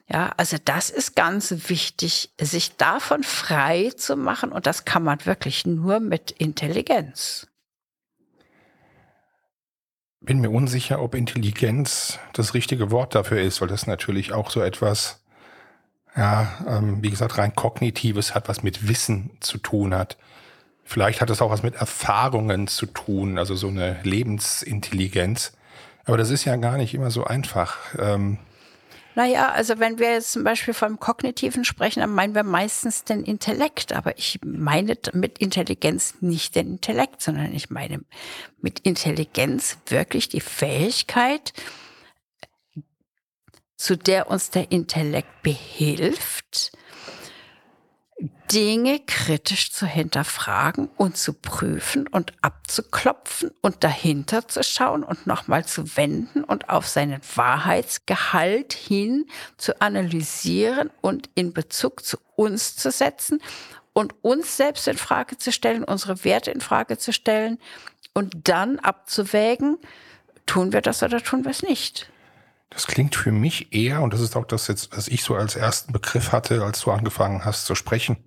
Ja, 0.10 0.34
also 0.36 0.58
das 0.64 0.90
ist 0.90 1.16
ganz 1.16 1.54
wichtig, 1.70 2.32
sich 2.40 2.76
davon 2.76 3.24
frei 3.24 3.92
zu 3.96 4.18
machen 4.18 4.52
und 4.52 4.68
das 4.68 4.84
kann 4.84 5.04
man 5.04 5.26
wirklich 5.26 5.66
nur 5.66 6.02
mit 6.02 6.32
Intelligenz 6.32 7.48
bin 10.22 10.40
mir 10.40 10.52
unsicher, 10.52 11.02
ob 11.02 11.16
Intelligenz 11.16 12.20
das 12.34 12.54
richtige 12.54 12.92
Wort 12.92 13.16
dafür 13.16 13.42
ist, 13.42 13.60
weil 13.60 13.68
das 13.68 13.88
natürlich 13.88 14.32
auch 14.34 14.52
so 14.52 14.62
etwas, 14.62 15.22
ja, 16.16 16.48
ähm, 16.68 17.02
wie 17.02 17.10
gesagt, 17.10 17.38
rein 17.38 17.56
kognitives 17.56 18.36
hat, 18.36 18.48
was 18.48 18.64
mit 18.64 18.88
Wissen 18.88 19.32
zu 19.40 19.58
tun 19.58 19.96
hat. 19.96 20.18
Vielleicht 20.84 21.22
hat 21.22 21.30
es 21.30 21.42
auch 21.42 21.50
was 21.50 21.64
mit 21.64 21.76
Erfahrungen 21.76 22.68
zu 22.68 22.86
tun, 22.86 23.38
also 23.38 23.56
so 23.56 23.68
eine 23.68 24.00
Lebensintelligenz. 24.04 25.54
Aber 26.06 26.18
das 26.18 26.30
ist 26.30 26.46
ja 26.46 26.56
gar 26.56 26.78
nicht 26.78 26.94
immer 26.94 27.12
so 27.12 27.24
einfach. 27.24 27.78
Ähm, 27.98 28.38
naja, 29.16 29.50
also 29.52 29.80
wenn 29.80 30.00
wir 30.00 30.14
jetzt 30.14 30.32
zum 30.32 30.44
Beispiel 30.44 30.74
vom 30.74 31.00
Kognitiven 31.00 31.66
sprechen, 31.66 32.00
dann 32.00 32.14
meinen 32.14 32.36
wir 32.36 32.44
meistens 32.44 33.04
den 33.04 33.24
Intellekt. 33.24 33.94
Aber 33.94 34.18
ich 34.18 34.40
meine 34.44 34.98
mit 35.14 35.40
Intelligenz 35.40 36.16
nicht 36.22 36.56
den 36.56 36.72
Intellekt, 36.72 37.22
sondern 37.22 37.54
ich 37.54 37.70
meine 37.70 38.02
mit 38.62 38.80
Intelligenz 38.80 39.78
wirklich 39.88 40.30
die 40.30 40.42
Fähigkeit, 40.42 41.54
zu 43.76 43.98
der 43.98 44.30
uns 44.30 44.52
der 44.52 44.72
Intellekt 44.72 45.42
behilft, 45.42 46.72
Dinge 48.52 49.00
kritisch 49.00 49.72
zu 49.72 49.86
hinterfragen 49.86 50.90
und 50.98 51.18
zu 51.18 51.34
prüfen 51.34 52.08
und 52.08 52.34
abzuklopfen 52.42 53.52
und 53.62 53.84
dahinter 53.84 54.48
zu 54.48 54.64
schauen 54.64 55.04
und 55.04 55.26
nochmal 55.26 55.66
zu 55.66 55.96
wenden 55.96 56.44
und 56.44 56.70
auf 56.70 56.88
seinen 56.88 57.22
Wahrheitsgehalt 57.36 58.74
hin 58.74 59.26
zu 59.58 59.82
analysieren 59.82 60.92
und 61.02 61.30
in 61.36 61.54
Bezug 61.54 62.04
zu 62.04 62.18
uns 62.36 62.76
zu 62.76 62.92
setzen 62.92 63.42
und 63.94 64.14
uns 64.22 64.58
selbst 64.58 64.88
in 64.88 64.98
Frage 64.98 65.38
zu 65.38 65.52
stellen, 65.52 65.84
unsere 65.84 66.24
Werte 66.24 66.52
in 66.52 66.62
Frage 66.62 66.98
zu 66.98 67.14
stellen 67.14 67.58
und 68.14 68.48
dann 68.48 68.80
abzuwägen, 68.80 69.78
tun 70.46 70.74
wir 70.74 70.82
das 70.82 71.02
oder 71.04 71.22
tun 71.22 71.44
wir 71.44 71.52
es 71.52 71.64
nicht. 71.64 72.12
Das 72.72 72.88
klingt 72.88 73.16
für 73.16 73.34
mich 73.34 73.74
eher, 73.74 74.02
und 74.02 74.14
das 74.14 74.22
ist 74.22 74.36
auch 74.36 74.46
das 74.46 74.68
jetzt, 74.68 74.96
was 74.96 75.10
ich 75.10 75.24
so 75.24 75.36
als 75.36 75.56
ersten 75.56 75.92
Begriff 75.92 76.32
hatte, 76.32 76.64
als 76.64 76.82
du 76.82 76.92
angefangen 76.92 77.46
hast 77.46 77.66
zu 77.66 77.76
sprechen, 77.76 78.18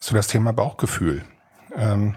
so 0.00 0.14
das 0.14 0.26
Thema 0.26 0.52
Bauchgefühl. 0.52 1.24
Ähm, 1.74 2.16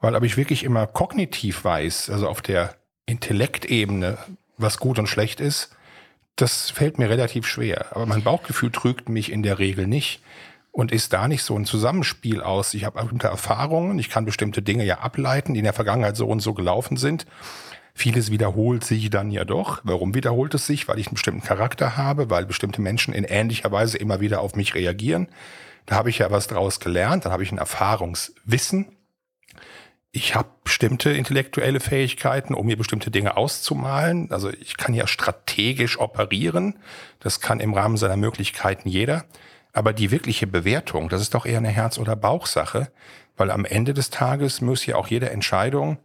weil 0.00 0.16
ob 0.16 0.24
ich 0.24 0.36
wirklich 0.36 0.64
immer 0.64 0.86
kognitiv 0.86 1.64
weiß, 1.64 2.10
also 2.10 2.28
auf 2.28 2.42
der 2.42 2.76
Intellektebene, 3.06 4.16
was 4.56 4.78
gut 4.78 4.98
und 4.98 5.06
schlecht 5.06 5.38
ist, 5.38 5.76
das 6.36 6.70
fällt 6.70 6.98
mir 6.98 7.10
relativ 7.10 7.46
schwer. 7.46 7.86
Aber 7.90 8.06
mein 8.06 8.22
Bauchgefühl 8.22 8.72
trügt 8.72 9.08
mich 9.08 9.30
in 9.30 9.42
der 9.42 9.58
Regel 9.58 9.86
nicht 9.86 10.22
und 10.72 10.92
ist 10.92 11.12
da 11.12 11.28
nicht 11.28 11.42
so 11.42 11.56
ein 11.56 11.66
Zusammenspiel 11.66 12.40
aus. 12.40 12.74
Ich 12.74 12.84
habe 12.84 13.00
bestimmte 13.00 13.28
Erfahrungen, 13.28 13.98
ich 13.98 14.10
kann 14.10 14.24
bestimmte 14.24 14.62
Dinge 14.62 14.84
ja 14.84 14.98
ableiten, 14.98 15.54
die 15.54 15.60
in 15.60 15.64
der 15.64 15.72
Vergangenheit 15.74 16.16
so 16.16 16.26
und 16.26 16.40
so 16.40 16.54
gelaufen 16.54 16.96
sind. 16.96 17.26
Vieles 17.96 18.32
wiederholt 18.32 18.82
sich 18.84 19.08
dann 19.08 19.30
ja 19.30 19.44
doch. 19.44 19.80
Warum 19.84 20.14
wiederholt 20.14 20.52
es 20.54 20.66
sich? 20.66 20.88
Weil 20.88 20.98
ich 20.98 21.06
einen 21.06 21.14
bestimmten 21.14 21.46
Charakter 21.46 21.96
habe, 21.96 22.28
weil 22.28 22.44
bestimmte 22.44 22.82
Menschen 22.82 23.14
in 23.14 23.22
ähnlicher 23.22 23.70
Weise 23.70 23.98
immer 23.98 24.20
wieder 24.20 24.40
auf 24.40 24.56
mich 24.56 24.74
reagieren. 24.74 25.28
Da 25.86 25.94
habe 25.94 26.10
ich 26.10 26.18
ja 26.18 26.30
was 26.30 26.48
draus 26.48 26.80
gelernt, 26.80 27.24
dann 27.24 27.32
habe 27.32 27.44
ich 27.44 27.52
ein 27.52 27.58
Erfahrungswissen. 27.58 28.96
Ich 30.10 30.34
habe 30.34 30.48
bestimmte 30.64 31.10
intellektuelle 31.10 31.80
Fähigkeiten, 31.80 32.54
um 32.54 32.66
mir 32.66 32.76
bestimmte 32.76 33.10
Dinge 33.10 33.36
auszumalen. 33.36 34.30
Also 34.30 34.50
ich 34.50 34.76
kann 34.76 34.94
ja 34.94 35.06
strategisch 35.06 35.98
operieren. 35.98 36.78
Das 37.20 37.40
kann 37.40 37.60
im 37.60 37.74
Rahmen 37.74 37.96
seiner 37.96 38.16
Möglichkeiten 38.16 38.88
jeder. 38.88 39.24
Aber 39.72 39.92
die 39.92 40.10
wirkliche 40.10 40.46
Bewertung, 40.46 41.08
das 41.08 41.20
ist 41.20 41.34
doch 41.34 41.46
eher 41.46 41.58
eine 41.58 41.68
Herz- 41.68 41.98
oder 41.98 42.14
Bauchsache, 42.16 42.92
weil 43.36 43.50
am 43.50 43.64
Ende 43.64 43.92
des 43.92 44.10
Tages 44.10 44.60
muss 44.60 44.86
ja 44.86 44.96
auch 44.96 45.08
jede 45.08 45.30
Entscheidung 45.30 45.98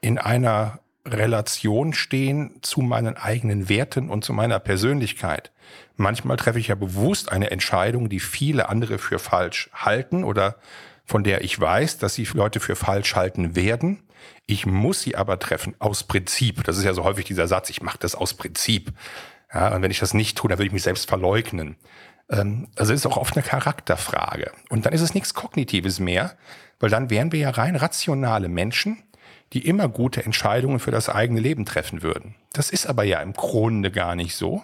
in 0.00 0.18
einer 0.18 0.80
Relation 1.06 1.92
stehen 1.92 2.58
zu 2.62 2.80
meinen 2.80 3.16
eigenen 3.16 3.68
Werten 3.68 4.10
und 4.10 4.24
zu 4.24 4.32
meiner 4.32 4.58
Persönlichkeit. 4.58 5.50
Manchmal 5.96 6.36
treffe 6.36 6.58
ich 6.58 6.68
ja 6.68 6.74
bewusst 6.74 7.32
eine 7.32 7.50
Entscheidung, 7.50 8.08
die 8.08 8.20
viele 8.20 8.68
andere 8.68 8.98
für 8.98 9.18
falsch 9.18 9.70
halten 9.72 10.24
oder 10.24 10.56
von 11.04 11.24
der 11.24 11.42
ich 11.42 11.58
weiß, 11.58 11.98
dass 11.98 12.14
sie 12.14 12.28
Leute 12.34 12.60
für 12.60 12.76
falsch 12.76 13.16
halten 13.16 13.56
werden. 13.56 14.02
Ich 14.46 14.66
muss 14.66 15.00
sie 15.00 15.16
aber 15.16 15.38
treffen 15.38 15.74
aus 15.78 16.04
Prinzip. 16.04 16.64
Das 16.64 16.76
ist 16.76 16.84
ja 16.84 16.94
so 16.94 17.04
häufig 17.04 17.24
dieser 17.24 17.48
Satz, 17.48 17.70
ich 17.70 17.82
mache 17.82 17.98
das 17.98 18.14
aus 18.14 18.34
Prinzip. 18.34 18.92
Ja, 19.52 19.74
und 19.74 19.82
wenn 19.82 19.90
ich 19.90 19.98
das 19.98 20.14
nicht 20.14 20.38
tue, 20.38 20.48
dann 20.48 20.58
würde 20.58 20.66
ich 20.66 20.72
mich 20.72 20.82
selbst 20.82 21.08
verleugnen. 21.08 21.76
Ähm, 22.28 22.68
also 22.76 22.92
ist 22.92 23.06
auch 23.06 23.16
oft 23.16 23.36
eine 23.36 23.44
Charakterfrage. 23.44 24.52
Und 24.68 24.86
dann 24.86 24.92
ist 24.92 25.00
es 25.00 25.14
nichts 25.14 25.34
Kognitives 25.34 25.98
mehr, 25.98 26.36
weil 26.78 26.90
dann 26.90 27.10
wären 27.10 27.32
wir 27.32 27.40
ja 27.40 27.50
rein 27.50 27.76
rationale 27.76 28.48
Menschen, 28.48 29.02
die 29.52 29.66
immer 29.66 29.88
gute 29.88 30.24
Entscheidungen 30.24 30.78
für 30.78 30.90
das 30.90 31.08
eigene 31.08 31.40
Leben 31.40 31.64
treffen 31.64 32.02
würden. 32.02 32.36
Das 32.52 32.70
ist 32.70 32.86
aber 32.86 33.04
ja 33.04 33.20
im 33.20 33.32
Grunde 33.32 33.90
gar 33.90 34.14
nicht 34.14 34.34
so, 34.36 34.62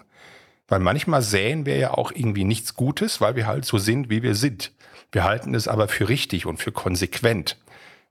weil 0.67 0.79
manchmal 0.79 1.21
säen 1.21 1.65
wir 1.65 1.77
ja 1.77 1.91
auch 1.91 2.11
irgendwie 2.11 2.43
nichts 2.43 2.75
Gutes, 2.75 3.21
weil 3.21 3.35
wir 3.35 3.47
halt 3.47 3.65
so 3.65 3.77
sind, 3.77 4.09
wie 4.09 4.23
wir 4.23 4.35
sind. 4.35 4.71
Wir 5.11 5.23
halten 5.23 5.55
es 5.55 5.67
aber 5.67 5.87
für 5.87 6.09
richtig 6.09 6.45
und 6.45 6.57
für 6.57 6.71
konsequent. 6.71 7.57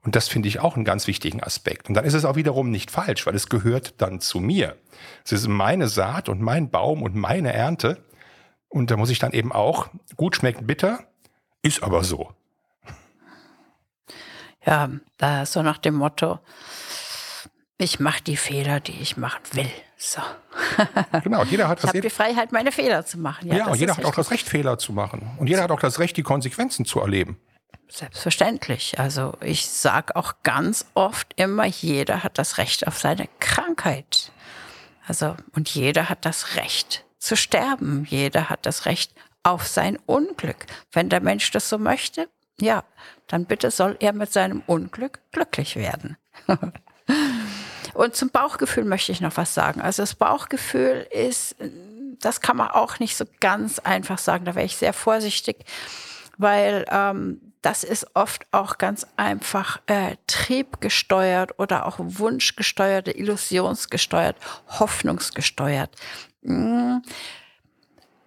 Und 0.02 0.14
das 0.14 0.28
finde 0.28 0.48
ich 0.48 0.60
auch 0.60 0.76
einen 0.76 0.84
ganz 0.84 1.06
wichtigen 1.08 1.42
Aspekt. 1.42 1.88
Und 1.88 1.94
dann 1.94 2.04
ist 2.04 2.14
es 2.14 2.24
auch 2.24 2.36
wiederum 2.36 2.70
nicht 2.70 2.90
falsch, 2.90 3.26
weil 3.26 3.34
es 3.34 3.48
gehört 3.48 4.00
dann 4.00 4.20
zu 4.20 4.38
mir. 4.38 4.76
Es 5.24 5.32
ist 5.32 5.48
meine 5.48 5.88
Saat 5.88 6.28
und 6.28 6.40
mein 6.40 6.70
Baum 6.70 7.02
und 7.02 7.16
meine 7.16 7.52
Ernte. 7.52 8.04
Und 8.68 8.90
da 8.90 8.96
muss 8.96 9.10
ich 9.10 9.18
dann 9.18 9.32
eben 9.32 9.52
auch, 9.52 9.88
gut 10.16 10.36
schmeckt 10.36 10.66
bitter, 10.66 11.00
ist 11.62 11.82
aber 11.82 12.04
so. 12.04 12.30
Ja, 14.66 14.90
da 15.18 15.46
so 15.46 15.62
nach 15.62 15.78
dem 15.78 15.94
Motto, 15.94 16.40
ich 17.78 18.00
mache 18.00 18.22
die 18.22 18.36
Fehler, 18.36 18.80
die 18.80 19.00
ich 19.00 19.16
machen 19.16 19.42
will. 19.52 19.70
So. 19.96 20.20
Genau, 21.22 21.44
jeder 21.44 21.68
hat 21.68 21.78
das. 21.78 21.84
Ich 21.84 21.88
habe 21.88 22.00
die 22.00 22.10
Freiheit, 22.10 22.52
meine 22.52 22.72
Fehler 22.72 23.06
zu 23.06 23.18
machen. 23.18 23.48
Ja, 23.48 23.56
ja 23.56 23.66
und 23.66 23.78
jeder 23.78 23.96
hat 23.96 24.04
auch 24.04 24.14
das 24.14 24.30
Recht, 24.30 24.48
Fehler 24.48 24.78
zu 24.78 24.92
machen. 24.92 25.30
Und 25.38 25.48
jeder 25.48 25.62
hat 25.62 25.70
auch 25.70 25.80
das 25.80 25.98
Recht, 25.98 26.16
die 26.16 26.22
Konsequenzen 26.22 26.84
zu 26.84 27.00
erleben. 27.00 27.40
Selbstverständlich. 27.88 28.98
Also 28.98 29.34
ich 29.40 29.68
sage 29.68 30.16
auch 30.16 30.34
ganz 30.42 30.86
oft 30.94 31.32
immer, 31.36 31.66
jeder 31.66 32.22
hat 32.24 32.38
das 32.38 32.58
Recht 32.58 32.86
auf 32.86 32.98
seine 32.98 33.28
Krankheit. 33.40 34.32
Also 35.06 35.36
und 35.54 35.68
jeder 35.70 36.08
hat 36.08 36.24
das 36.24 36.56
Recht 36.56 37.04
zu 37.18 37.36
sterben. 37.36 38.06
Jeder 38.08 38.50
hat 38.50 38.66
das 38.66 38.86
Recht 38.86 39.12
auf 39.42 39.66
sein 39.66 39.98
Unglück. 40.06 40.66
Wenn 40.92 41.08
der 41.08 41.20
Mensch 41.20 41.50
das 41.52 41.68
so 41.68 41.78
möchte, 41.78 42.28
ja, 42.60 42.84
dann 43.26 43.44
bitte 43.44 43.70
soll 43.70 43.96
er 44.00 44.12
mit 44.12 44.32
seinem 44.32 44.62
Unglück 44.66 45.20
glücklich 45.32 45.76
werden. 45.76 46.16
und 47.94 48.14
zum 48.14 48.30
Bauchgefühl 48.30 48.84
möchte 48.84 49.12
ich 49.12 49.20
noch 49.20 49.36
was 49.36 49.54
sagen. 49.54 49.80
Also 49.80 50.02
das 50.02 50.14
Bauchgefühl 50.14 51.06
ist, 51.10 51.56
das 52.20 52.40
kann 52.40 52.56
man 52.56 52.68
auch 52.68 52.98
nicht 52.98 53.16
so 53.16 53.24
ganz 53.40 53.78
einfach 53.80 54.18
sagen. 54.18 54.44
Da 54.44 54.54
wäre 54.54 54.66
ich 54.66 54.76
sehr 54.76 54.92
vorsichtig, 54.92 55.64
weil 56.38 56.84
ähm, 56.90 57.40
das 57.62 57.82
ist 57.82 58.06
oft 58.14 58.46
auch 58.52 58.78
ganz 58.78 59.06
einfach 59.16 59.80
äh, 59.86 60.16
triebgesteuert 60.28 61.58
oder 61.58 61.86
auch 61.86 61.96
wunschgesteuert, 61.98 63.08
illusionsgesteuert, 63.08 64.36
hoffnungsgesteuert. 64.78 65.90
Mm. 66.42 66.98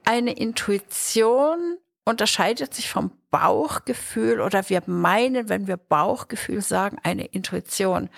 Eine 0.03 0.33
Intuition 0.33 1.77
unterscheidet 2.09 2.73
sich 2.73 2.89
vom 2.89 3.11
Bauchgefühl 3.31 4.41
oder 4.41 4.69
wir 4.69 4.81
meinen, 4.87 5.49
wenn 5.49 5.67
wir 5.67 5.77
Bauchgefühl 5.77 6.61
sagen, 6.61 6.97
eine 7.03 7.25
Intuition. 7.25 8.09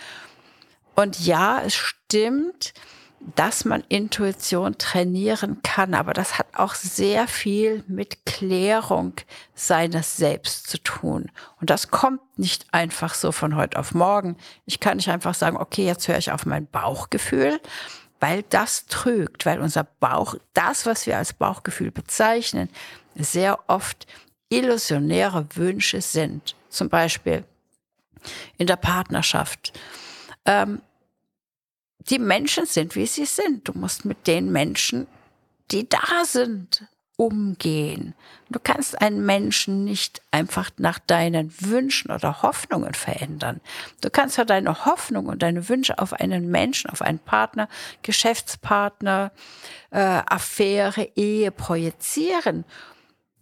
Und 0.95 1.19
ja, 1.19 1.62
es 1.63 1.75
stimmt, 1.75 2.73
dass 3.36 3.65
man 3.65 3.84
Intuition 3.88 4.77
trainieren 4.77 5.62
kann, 5.62 5.93
aber 5.93 6.13
das 6.13 6.39
hat 6.39 6.47
auch 6.56 6.73
sehr 6.73 7.27
viel 7.27 7.84
mit 7.88 8.25
Klärung 8.25 9.13
seines 9.54 10.17
Selbst 10.17 10.67
zu 10.67 10.80
tun. 10.80 11.32
Und 11.60 11.69
das 11.69 11.91
kommt 11.91 12.21
nicht 12.38 12.73
einfach 12.73 13.13
so 13.13 13.32
von 13.32 13.56
heute 13.56 13.77
auf 13.77 13.93
morgen. 13.93 14.38
Ich 14.65 14.80
kann 14.80 14.97
nicht 14.97 15.10
einfach 15.10 15.36
sagen, 15.36 15.58
okay, 15.58 15.86
jetzt 15.86 16.08
höre 16.08 16.17
ich 16.17 16.32
auf 16.32 16.45
mein 16.45 16.65
Bauchgefühl, 16.65 17.60
weil 18.22 18.44
das 18.44 18.86
trügt, 18.86 19.46
weil 19.46 19.60
unser 19.60 19.84
Bauch, 19.84 20.36
das, 20.54 20.86
was 20.86 21.08
wir 21.08 21.18
als 21.18 21.34
Bauchgefühl 21.34 21.92
bezeichnen, 21.92 22.70
sehr 23.16 23.60
oft 23.68 24.08
illusionäre 24.50 25.48
Wünsche 25.56 26.02
sind. 26.02 26.56
Zum 26.70 26.88
Beispiel 26.88 27.44
in 28.58 28.68
der 28.68 28.76
Partnerschaft. 28.76 29.74
Ähm, 30.46 30.82
die 31.98 32.20
Menschen 32.20 32.68
sind, 32.68 32.96
wie 32.96 33.08
sie 33.08 33.26
sind. 33.26 33.68
Du 33.68 33.74
musst 33.74 34.06
mit 34.06 34.28
den 34.28 34.52
Menschen, 34.52 35.08
die 35.72 35.90
da 35.90 36.24
sind, 36.24 36.86
umgehen. 37.22 38.16
Du 38.50 38.58
kannst 38.58 39.00
einen 39.00 39.24
Menschen 39.24 39.86
nicht 39.86 40.24
einfach 40.32 40.72
nach 40.78 40.98
deinen 40.98 41.54
Wünschen 41.62 42.10
oder 42.10 42.42
Hoffnungen 42.42 42.96
verändern. 42.96 43.62
Du 44.02 44.10
kannst 44.10 44.40
ja 44.40 44.44
deine 44.44 44.86
Hoffnung 44.86 45.28
und 45.28 45.44
deine 45.44 45.70
Wünsche 45.70 46.00
auf 46.00 46.14
einen 46.14 46.50
Menschen, 46.50 46.90
auf 46.90 47.04
einen 47.04 47.20
Partner, 47.20 47.68
Geschäftspartner, 48.02 49.32
äh, 49.92 50.00
Affäre, 50.00 51.10
Ehe 51.16 51.52
projizieren 51.52 52.66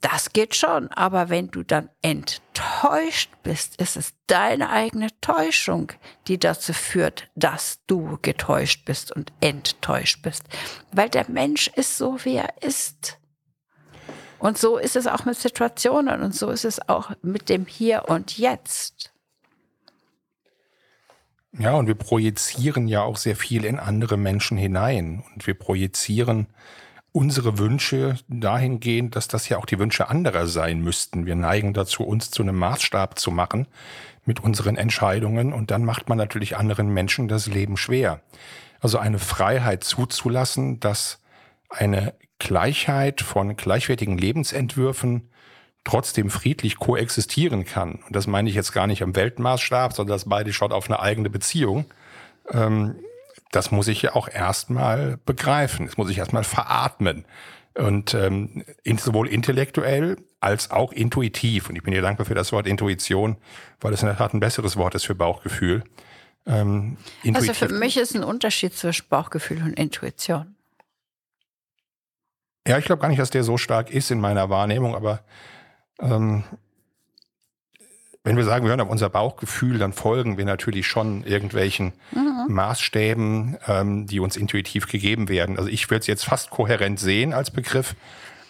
das 0.02 0.32
geht 0.32 0.56
schon, 0.56 0.88
aber 0.94 1.28
wenn 1.28 1.52
du 1.52 1.62
dann 1.62 1.90
enttäuscht 2.02 3.32
bist, 3.44 3.82
ist 3.82 3.98
es 3.98 4.14
deine 4.28 4.70
eigene 4.70 5.10
Täuschung, 5.20 5.92
die 6.28 6.40
dazu 6.40 6.72
führt, 6.72 7.28
dass 7.36 7.80
du 7.86 8.18
getäuscht 8.22 8.86
bist 8.86 9.12
und 9.12 9.34
enttäuscht 9.42 10.22
bist. 10.22 10.44
Weil 10.94 11.10
der 11.10 11.30
Mensch 11.30 11.68
ist 11.76 11.98
so, 11.98 12.18
wie 12.24 12.36
er 12.36 12.62
ist. 12.62 13.19
Und 14.40 14.58
so 14.58 14.78
ist 14.78 14.96
es 14.96 15.06
auch 15.06 15.26
mit 15.26 15.38
Situationen 15.38 16.22
und 16.22 16.34
so 16.34 16.50
ist 16.50 16.66
es 16.66 16.88
auch 16.88 17.12
mit 17.22 17.50
dem 17.50 17.66
Hier 17.66 18.06
und 18.08 18.38
Jetzt. 18.38 19.12
Ja, 21.58 21.74
und 21.74 21.88
wir 21.88 21.96
projizieren 21.96 22.88
ja 22.88 23.02
auch 23.02 23.18
sehr 23.18 23.36
viel 23.36 23.66
in 23.66 23.80
andere 23.80 24.18
Menschen 24.18 24.58
hinein. 24.58 25.24
Und 25.34 25.48
wir 25.48 25.56
projizieren 25.56 26.48
unsere 27.12 27.58
Wünsche 27.58 28.16
dahingehend, 28.28 29.16
dass 29.16 29.28
das 29.28 29.50
ja 29.50 29.58
auch 29.58 29.66
die 29.66 29.80
Wünsche 29.80 30.10
anderer 30.10 30.48
sein 30.48 30.80
müssten. 30.82 31.26
Wir 31.26 31.36
neigen 31.36 31.74
dazu, 31.74 32.04
uns 32.04 32.30
zu 32.30 32.44
einem 32.44 32.56
Maßstab 32.56 33.18
zu 33.18 33.32
machen 33.32 33.68
mit 34.26 34.42
unseren 34.42 34.78
Entscheidungen 34.78 35.54
und 35.54 35.72
dann 35.72 35.84
macht 35.84 36.08
man 36.08 36.18
natürlich 36.18 36.56
anderen 36.56 36.90
Menschen 36.90 37.28
das 37.28 37.48
Leben 37.48 37.78
schwer. 37.78 38.22
Also 38.80 39.00
eine 39.00 39.20
Freiheit 39.20 39.84
zuzulassen, 39.84 40.80
dass 40.80 41.20
eine 41.70 42.14
Gleichheit 42.40 43.22
von 43.22 43.56
gleichwertigen 43.56 44.18
Lebensentwürfen 44.18 45.30
trotzdem 45.84 46.30
friedlich 46.30 46.78
koexistieren 46.78 47.66
kann. 47.66 48.00
Und 48.06 48.16
das 48.16 48.28
meine 48.28 48.50
ich 48.50 48.56
jetzt 48.56 48.74
gar 48.74 48.88
nicht 48.88 49.02
am 49.02 49.16
Weltmaßstab, 49.16 49.94
sondern 49.94 50.16
das 50.16 50.26
beide 50.28 50.54
schaut 50.54 50.72
auf 50.72 50.88
eine 50.90 51.00
eigene 51.00 51.30
Beziehung. 51.30 51.86
Ähm, 52.52 52.96
das 53.52 53.72
muss 53.72 53.88
ich 53.88 54.02
ja 54.02 54.16
auch 54.16 54.28
erstmal 54.28 55.18
begreifen. 55.26 55.88
Das 55.88 55.98
muss 55.98 56.10
ich 56.10 56.18
erstmal 56.18 56.44
veratmen. 56.44 57.26
Und 57.74 58.14
ähm, 58.14 58.64
sowohl 58.98 59.28
intellektuell 59.28 60.18
als 60.42 60.72
auch 60.72 60.92
intuitiv. 60.92 61.70
Und 61.70 61.76
ich 61.76 61.84
bin 61.84 61.94
dir 61.94 62.02
dankbar 62.02 62.26
für 62.26 62.36
das 62.36 62.52
Wort 62.52 62.68
Intuition, 62.68 63.38
weil 63.80 63.94
es 63.94 64.02
in 64.02 64.08
der 64.08 64.18
Tat 64.18 64.34
ein 64.34 64.40
besseres 64.40 64.76
Wort 64.78 64.96
ist 64.96 65.06
für 65.06 65.16
Bauchgefühl. 65.16 65.84
Ähm, 66.46 66.98
also 67.34 67.54
für 67.54 67.70
mich 67.70 67.98
ist 67.98 68.16
ein 68.16 68.24
Unterschied 68.24 68.76
zwischen 68.76 69.08
Bauchgefühl 69.10 69.62
und 69.64 69.74
Intuition. 69.74 70.56
Ja, 72.70 72.78
ich 72.78 72.86
glaube 72.86 73.02
gar 73.02 73.08
nicht, 73.08 73.20
dass 73.20 73.32
der 73.32 73.44
so 73.44 73.58
stark 73.58 73.90
ist 73.90 74.12
in 74.12 74.22
meiner 74.22 74.52
Wahrnehmung, 74.52 74.94
aber 74.94 75.22
ähm, 76.00 76.44
wenn 78.24 78.38
wir 78.38 78.44
sagen, 78.44 78.64
wir 78.64 78.70
hören 78.70 78.82
auf 78.82 78.92
unser 78.92 79.10
Bauchgefühl, 79.10 79.80
dann 79.80 79.92
folgen 79.92 80.38
wir 80.38 80.46
natürlich 80.46 80.86
schon 80.86 81.24
irgendwelchen 81.24 81.94
mhm. 82.12 82.46
Maßstäben, 82.48 83.58
ähm, 83.68 84.06
die 84.06 84.20
uns 84.20 84.38
intuitiv 84.38 84.86
gegeben 84.86 85.30
werden. 85.30 85.58
Also 85.58 85.68
ich 85.68 85.90
würde 85.90 86.02
es 86.02 86.06
jetzt 86.08 86.26
fast 86.26 86.52
kohärent 86.52 87.00
sehen 87.00 87.34
als 87.34 87.50
Begriff, 87.50 87.96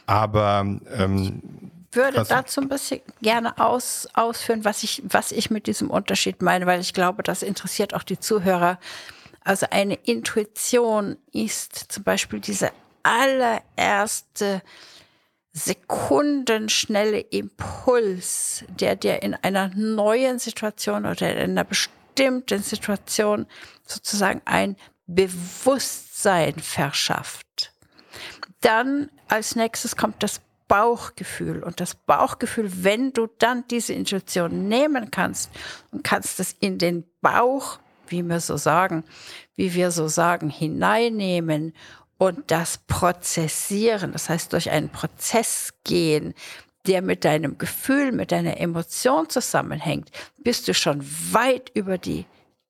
aber 0.06 0.66
ähm, 0.94 1.42
würde 1.94 2.26
dazu 2.28 2.60
ein 2.60 2.68
bisschen 2.68 3.00
gerne 3.22 3.58
aus, 3.58 4.06
ausführen, 4.16 4.66
was 4.66 4.84
ich, 4.84 5.02
was 5.08 5.32
ich 5.32 5.50
mit 5.50 5.66
diesem 5.66 5.90
Unterschied 5.90 6.42
meine, 6.42 6.66
weil 6.66 6.82
ich 6.82 6.94
glaube, 6.94 7.24
das 7.24 7.42
interessiert 7.42 7.94
auch 7.94 8.04
die 8.04 8.20
Zuhörer. 8.20 8.80
Also 9.46 9.68
eine 9.72 9.94
Intuition 9.94 11.16
ist 11.32 11.94
zum 11.94 12.04
Beispiel 12.04 12.42
diese 12.42 12.72
allererste 13.04 14.62
sekundenschnelle 15.52 17.20
Impuls, 17.20 18.64
der 18.70 18.96
dir 18.96 19.22
in 19.22 19.34
einer 19.36 19.70
neuen 19.76 20.40
Situation 20.40 21.06
oder 21.06 21.32
in 21.32 21.52
einer 21.52 21.64
bestimmten 21.64 22.62
Situation 22.62 23.48
sozusagen 23.86 24.42
ein 24.46 24.76
Bewusstsein 25.08 26.60
verschafft. 26.60 27.74
Dann 28.62 29.10
als 29.28 29.56
nächstes 29.56 29.96
kommt 29.96 30.22
das 30.22 30.42
Bauchgefühl. 30.70 31.64
Und 31.64 31.82
das 31.82 31.96
Bauchgefühl, 31.96 32.72
wenn 32.84 33.12
du 33.12 33.28
dann 33.40 33.66
diese 33.68 33.92
Intuition 33.94 34.70
nehmen 34.70 35.12
kannst 35.12 35.52
und 35.92 36.06
kannst 36.06 36.40
es 36.40 36.56
in 36.60 36.78
den 36.78 37.04
Bauch, 37.22 37.80
wie 38.08 38.24
wir 38.24 38.40
so 38.40 38.56
sagen, 38.56 39.04
wie 39.56 39.74
wir 39.74 39.92
so 39.92 40.08
sagen, 40.08 40.50
hineinnehmen 40.50 41.74
und 42.20 42.52
das 42.52 42.78
Prozessieren, 42.80 44.12
das 44.12 44.30
heißt 44.30 44.52
durch 44.54 44.70
einen 44.70 44.90
Prozess 44.90 45.74
gehen, 45.86 46.36
der 46.86 47.02
mit 47.02 47.24
deinem 47.24 47.58
Gefühl, 47.58 48.12
mit 48.12 48.32
deiner 48.32 48.60
Emotion 48.60 49.30
zusammenhängt, 49.30 50.12
bist 50.38 50.68
du 50.68 50.74
schon 50.74 51.02
weit 51.32 51.72
über 51.74 51.98
die 51.98 52.26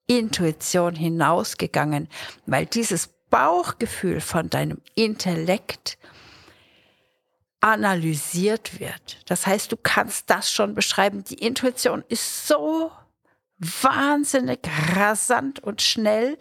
Intuition 0.05 0.95
hinausgegangen, 0.95 2.09
weil 2.45 2.67
dieses 2.67 3.07
Bauchgefühl 3.29 4.21
von 4.21 4.51
deinem 4.51 4.81
Intellekt 4.93 5.97
analysiert 7.59 8.79
wird. 8.79 9.17
Das 9.25 9.47
heißt, 9.47 9.71
du 9.71 9.77
kannst 9.77 10.29
das 10.29 10.51
schon 10.51 10.75
beschreiben. 10.75 11.23
Die 11.23 11.35
Intuition 11.45 12.03
ist 12.07 12.47
so 12.47 12.91
wahnsinnig 13.57 14.59
rasant 14.95 15.59
und 15.59 15.81
schnell, 15.81 16.37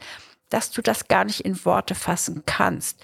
dass 0.51 0.71
du 0.71 0.83
das 0.83 1.09
gar 1.09 1.25
nicht 1.25 1.41
in 1.41 1.65
Worte 1.65 1.95
fassen 1.95 2.43
kannst. 2.47 3.01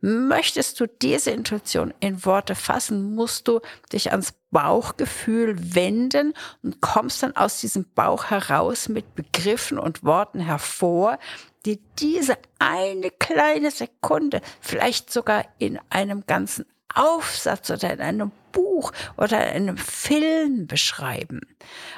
Möchtest 0.00 0.80
du 0.80 0.86
diese 0.86 1.30
Intuition 1.30 1.94
in 2.00 2.24
Worte 2.24 2.54
fassen, 2.54 3.14
musst 3.14 3.48
du 3.48 3.60
dich 3.92 4.10
ans 4.10 4.34
Bauchgefühl 4.50 5.74
wenden 5.74 6.34
und 6.62 6.80
kommst 6.80 7.22
dann 7.22 7.36
aus 7.36 7.60
diesem 7.60 7.86
Bauch 7.94 8.30
heraus 8.30 8.88
mit 8.88 9.14
Begriffen 9.14 9.78
und 9.78 10.04
Worten 10.04 10.40
hervor, 10.40 11.18
die 11.66 11.80
diese 11.98 12.38
eine 12.58 13.10
kleine 13.10 13.70
Sekunde, 13.70 14.40
vielleicht 14.60 15.12
sogar 15.12 15.44
in 15.58 15.78
einem 15.90 16.24
ganzen 16.26 16.64
Aufsatz 16.94 17.70
oder 17.70 17.92
in 17.92 18.00
einem 18.00 18.32
Buch 18.52 18.92
oder 19.16 19.52
in 19.52 19.68
einem 19.68 19.76
Film 19.76 20.66
beschreiben. 20.66 21.40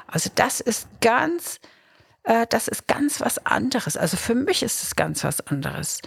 Also 0.07 0.31
das 0.35 0.61
ist 0.61 0.89
ganz, 1.01 1.61
äh, 2.25 2.47
das 2.49 2.69
ist 2.69 2.87
ganz 2.87 3.21
was 3.21 3.45
anderes. 3.47 3.97
Also 3.97 4.17
für 4.17 4.35
mich 4.35 4.63
ist 4.63 4.83
es 4.83 4.97
ganz 4.97 5.25
was 5.25 5.47
anderes. 5.47 6.01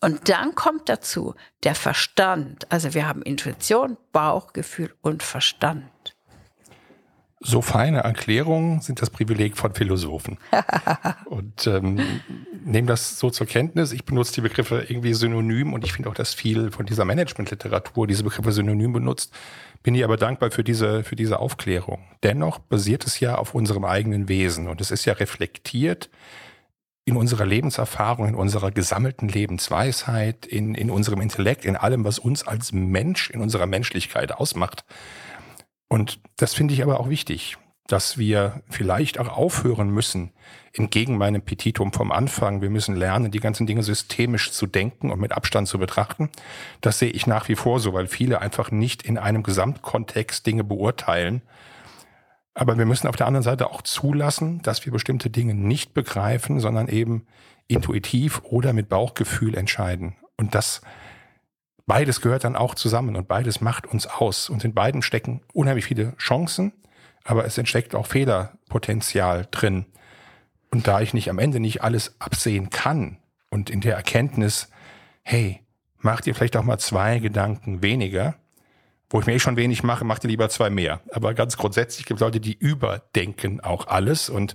Und 0.00 0.28
dann 0.28 0.54
kommt 0.54 0.88
dazu 0.88 1.34
der 1.64 1.74
Verstand. 1.74 2.70
Also 2.70 2.94
wir 2.94 3.06
haben 3.06 3.22
Intuition, 3.22 3.96
Bauchgefühl 4.12 4.94
und 5.00 5.22
Verstand. 5.22 5.90
So 7.44 7.60
feine 7.60 7.98
Erklärungen 8.00 8.80
sind 8.80 9.02
das 9.02 9.10
Privileg 9.10 9.56
von 9.56 9.74
Philosophen. 9.74 10.38
und 11.26 11.66
ähm, 11.66 12.00
nehme 12.64 12.86
das 12.86 13.18
so 13.18 13.30
zur 13.30 13.46
Kenntnis. 13.46 13.92
Ich 13.92 14.04
benutze 14.04 14.34
die 14.34 14.40
Begriffe 14.42 14.86
irgendwie 14.88 15.14
synonym 15.14 15.72
und 15.72 15.84
ich 15.84 15.92
finde 15.92 16.08
auch, 16.08 16.14
dass 16.14 16.34
viel 16.34 16.70
von 16.70 16.86
dieser 16.86 17.04
Managementliteratur 17.04 18.06
diese 18.06 18.22
Begriffe 18.22 18.52
synonym 18.52 18.92
benutzt. 18.92 19.32
Bin 19.82 19.94
ich 19.96 20.04
aber 20.04 20.16
dankbar 20.16 20.52
für 20.52 20.62
diese, 20.62 21.02
für 21.02 21.16
diese 21.16 21.40
Aufklärung. 21.40 22.04
Dennoch 22.22 22.60
basiert 22.60 23.04
es 23.04 23.18
ja 23.18 23.34
auf 23.36 23.54
unserem 23.54 23.84
eigenen 23.84 24.28
Wesen 24.28 24.68
und 24.68 24.80
es 24.80 24.92
ist 24.92 25.04
ja 25.04 25.14
reflektiert 25.14 26.08
in 27.04 27.16
unserer 27.16 27.46
Lebenserfahrung, 27.46 28.28
in 28.28 28.34
unserer 28.36 28.70
gesammelten 28.70 29.28
Lebensweisheit, 29.28 30.46
in, 30.46 30.74
in 30.76 30.88
unserem 30.88 31.20
Intellekt, 31.20 31.64
in 31.64 31.74
allem, 31.74 32.04
was 32.04 32.20
uns 32.20 32.46
als 32.46 32.70
Mensch, 32.70 33.30
in 33.30 33.40
unserer 33.40 33.66
Menschlichkeit 33.66 34.30
ausmacht. 34.32 34.84
Und 35.92 36.20
das 36.38 36.54
finde 36.54 36.72
ich 36.72 36.82
aber 36.82 37.00
auch 37.00 37.10
wichtig, 37.10 37.58
dass 37.86 38.16
wir 38.16 38.62
vielleicht 38.70 39.18
auch 39.18 39.28
aufhören 39.28 39.90
müssen, 39.90 40.32
entgegen 40.72 41.18
meinem 41.18 41.42
Petitum 41.42 41.92
vom 41.92 42.12
Anfang, 42.12 42.62
wir 42.62 42.70
müssen 42.70 42.96
lernen, 42.96 43.30
die 43.30 43.40
ganzen 43.40 43.66
Dinge 43.66 43.82
systemisch 43.82 44.52
zu 44.52 44.66
denken 44.66 45.10
und 45.10 45.20
mit 45.20 45.32
Abstand 45.32 45.68
zu 45.68 45.78
betrachten. 45.78 46.30
Das 46.80 46.98
sehe 46.98 47.10
ich 47.10 47.26
nach 47.26 47.50
wie 47.50 47.56
vor 47.56 47.78
so, 47.78 47.92
weil 47.92 48.06
viele 48.06 48.40
einfach 48.40 48.70
nicht 48.70 49.02
in 49.02 49.18
einem 49.18 49.42
Gesamtkontext 49.42 50.46
Dinge 50.46 50.64
beurteilen. 50.64 51.42
Aber 52.54 52.78
wir 52.78 52.86
müssen 52.86 53.06
auf 53.06 53.16
der 53.16 53.26
anderen 53.26 53.44
Seite 53.44 53.70
auch 53.70 53.82
zulassen, 53.82 54.62
dass 54.62 54.86
wir 54.86 54.94
bestimmte 54.94 55.28
Dinge 55.28 55.52
nicht 55.52 55.92
begreifen, 55.92 56.58
sondern 56.58 56.88
eben 56.88 57.26
intuitiv 57.68 58.40
oder 58.44 58.72
mit 58.72 58.88
Bauchgefühl 58.88 59.54
entscheiden. 59.58 60.16
Und 60.38 60.54
das 60.54 60.80
beides 61.86 62.20
gehört 62.20 62.44
dann 62.44 62.56
auch 62.56 62.74
zusammen 62.74 63.16
und 63.16 63.28
beides 63.28 63.60
macht 63.60 63.86
uns 63.86 64.06
aus. 64.06 64.50
Und 64.50 64.64
in 64.64 64.74
beiden 64.74 65.02
stecken 65.02 65.42
unheimlich 65.52 65.84
viele 65.84 66.16
Chancen, 66.16 66.72
aber 67.24 67.44
es 67.44 67.58
entsteckt 67.58 67.94
auch 67.94 68.06
Fehlerpotenzial 68.06 69.46
drin. 69.50 69.86
Und 70.70 70.86
da 70.86 71.00
ich 71.00 71.14
nicht 71.14 71.28
am 71.30 71.38
Ende 71.38 71.60
nicht 71.60 71.82
alles 71.82 72.16
absehen 72.18 72.70
kann 72.70 73.18
und 73.50 73.70
in 73.70 73.80
der 73.80 73.94
Erkenntnis, 73.94 74.70
hey, 75.22 75.60
mach 75.98 76.20
dir 76.20 76.34
vielleicht 76.34 76.56
auch 76.56 76.64
mal 76.64 76.78
zwei 76.78 77.18
Gedanken 77.18 77.82
weniger, 77.82 78.36
wo 79.10 79.20
ich 79.20 79.26
mir 79.26 79.34
eh 79.34 79.38
schon 79.38 79.56
wenig 79.56 79.82
mache, 79.82 80.04
mach 80.04 80.18
dir 80.18 80.28
lieber 80.28 80.48
zwei 80.48 80.70
mehr. 80.70 81.00
Aber 81.12 81.34
ganz 81.34 81.58
grundsätzlich 81.58 82.06
gibt 82.06 82.20
es 82.20 82.24
Leute, 82.24 82.40
die 82.40 82.54
überdenken 82.54 83.60
auch 83.60 83.86
alles 83.86 84.30
und 84.30 84.54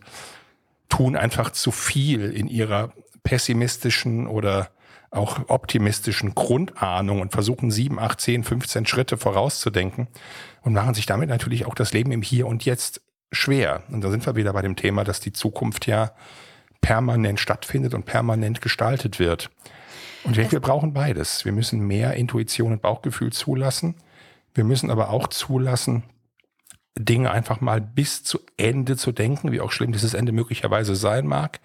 tun 0.90 1.16
einfach 1.16 1.52
zu 1.52 1.72
viel 1.72 2.32
in 2.32 2.48
ihrer 2.48 2.92
pessimistischen 3.24 4.26
oder 4.26 4.70
auch 5.12 5.40
optimistischen 5.48 6.36
Grundahnung 6.36 7.22
und 7.22 7.32
versuchen 7.32 7.72
sieben, 7.72 8.00
acht, 8.00 8.20
zehn, 8.20 8.44
15 8.44 8.86
Schritte 8.86 9.18
vorauszudenken 9.18 10.08
und 10.62 10.74
machen 10.74 10.94
sich 10.94 11.06
damit 11.06 11.30
natürlich 11.30 11.66
auch 11.66 11.76
das 11.76 11.94
Leben 11.94 12.12
im 12.12 12.22
Hier 12.22 12.48
und 12.48 12.66
Jetzt 12.66 13.02
schwer. 13.32 13.84
Und 13.90 14.04
da 14.04 14.10
sind 14.10 14.26
wir 14.26 14.36
wieder 14.36 14.54
bei 14.54 14.62
dem 14.62 14.76
Thema, 14.76 15.04
dass 15.04 15.20
die 15.20 15.34
Zukunft 15.34 15.88
ja 15.88 16.12
permanent 16.82 17.40
stattfindet 17.40 17.94
und 17.94 18.06
permanent 18.06 18.62
gestaltet 18.62 19.20
wird. 19.20 19.50
Und 20.24 20.36
wir, 20.36 20.52
wir 20.52 20.60
brauchen 20.60 20.94
beides. 20.94 21.46
Wir 21.46 21.52
müssen 21.52 21.80
mehr 21.80 22.14
Intuition 22.16 22.74
und 22.74 22.82
Bauchgefühl 22.82 23.32
zulassen. 23.32 23.96
Wir 24.54 24.64
müssen 24.64 24.92
aber 24.92 25.10
auch 25.10 25.28
zulassen, 25.28 26.04
Dinge 26.98 27.32
einfach 27.32 27.62
mal 27.62 27.80
bis 27.80 28.24
zu 28.24 28.40
Ende 28.58 28.98
zu 28.98 29.12
denken, 29.12 29.52
wie 29.52 29.62
auch 29.62 29.72
schlimm 29.72 29.92
dieses 29.92 30.14
Ende 30.14 30.32
möglicherweise 30.32 30.96
sein 30.96 31.28
mag. 31.28 31.60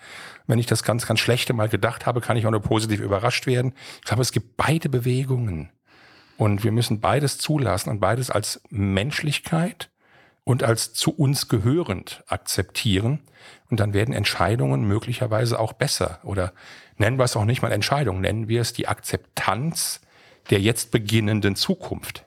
Wenn 0.47 0.59
ich 0.59 0.67
das 0.67 0.83
ganz, 0.83 1.07
ganz 1.07 1.21
Schlechte 1.21 1.53
mal 1.53 1.69
gedacht 1.69 2.07
habe, 2.07 2.21
kann 2.21 2.37
ich 2.37 2.47
auch 2.47 2.51
nur 2.51 2.63
positiv 2.63 3.01
überrascht 3.01 3.47
werden. 3.47 3.75
Ich 3.97 4.07
glaube, 4.07 4.23
es 4.23 4.33
gibt 4.33 4.57
beide 4.57 4.89
Bewegungen. 4.89 5.71
Und 6.37 6.65
wir 6.65 6.73
müssen 6.73 7.01
beides 7.01 7.39
zulassen 7.39 7.91
und 7.91 8.01
beides 8.01 8.31
als 8.31 8.61
Menschlichkeit 8.71 9.91
und 10.45 10.63
als 10.63 10.93
zu 10.93 11.13
uns 11.13 11.49
gehörend 11.49 12.25
akzeptieren. 12.27 13.21
Und 13.71 13.81
dann 13.81 13.95
werden 13.95 14.15
Entscheidungen 14.15 14.83
möglicherweise 14.83 15.59
auch 15.61 15.73
besser. 15.73 16.19
Oder 16.25 16.53
nennen 16.97 17.19
wir 17.19 17.25
es 17.25 17.37
auch 17.37 17.45
nicht 17.45 17.63
mal 17.63 17.73
Entscheidung, 17.73 18.21
nennen 18.21 18.49
wir 18.49 18.61
es 18.61 18.73
die 18.73 18.89
Akzeptanz 18.89 20.01
der 20.51 20.61
jetzt 20.61 20.91
beginnenden 20.91 21.57
Zukunft. 21.57 22.25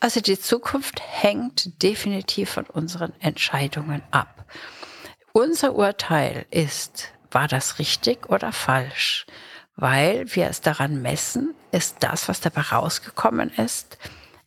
Also 0.00 0.20
die 0.20 0.38
Zukunft 0.38 1.00
hängt 1.00 1.82
definitiv 1.82 2.50
von 2.50 2.64
unseren 2.66 3.12
Entscheidungen 3.20 4.02
ab. 4.10 4.44
Unser 5.36 5.74
Urteil 5.74 6.46
ist, 6.50 7.12
war 7.30 7.46
das 7.46 7.78
richtig 7.78 8.30
oder 8.30 8.52
falsch? 8.52 9.26
Weil 9.74 10.34
wir 10.34 10.46
es 10.46 10.62
daran 10.62 11.02
messen, 11.02 11.54
ist 11.72 11.96
das, 12.00 12.26
was 12.30 12.40
dabei 12.40 12.62
rausgekommen 12.62 13.50
ist, 13.50 13.98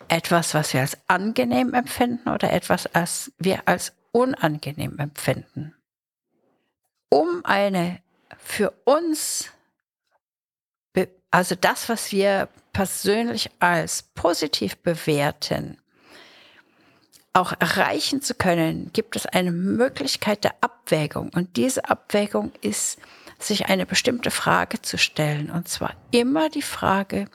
etwas, 0.08 0.56
was 0.56 0.74
wir 0.74 0.82
als 0.82 0.98
angenehm 1.06 1.76
empfinden 1.76 2.28
oder 2.28 2.52
etwas, 2.52 2.90
was 2.94 3.32
wir 3.38 3.68
als 3.68 3.94
unangenehm 4.14 4.98
empfinden. 4.98 5.76
Um 7.10 7.46
eine 7.46 8.02
für 8.40 8.72
uns, 8.84 9.52
also 11.30 11.54
das, 11.54 11.88
was 11.88 12.12
wir 12.12 12.50
persönlich 12.74 13.52
als 13.60 14.02
positiv 14.02 14.76
bewerten, 14.78 15.78
auch 17.34 17.54
erreichen 17.60 18.22
zu 18.22 18.34
können, 18.34 18.92
gibt 18.94 19.16
es 19.16 19.26
eine 19.26 19.52
Möglichkeit 19.52 20.44
der 20.44 20.56
Abwägung. 20.62 21.30
Und 21.34 21.58
diese 21.58 21.90
Abwägung 21.90 22.52
ist, 22.62 23.00
sich 23.38 23.68
eine 23.68 23.86
bestimmte 23.86 24.32
Frage 24.32 24.82
zu 24.82 24.98
stellen. 24.98 25.50
Und 25.50 25.68
zwar 25.68 25.96
immer 26.12 26.50
die 26.50 26.62
Frage, 26.62 27.30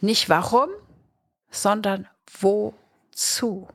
nicht 0.00 0.28
warum, 0.28 0.70
sondern 1.50 2.08
wozu. 2.40 3.68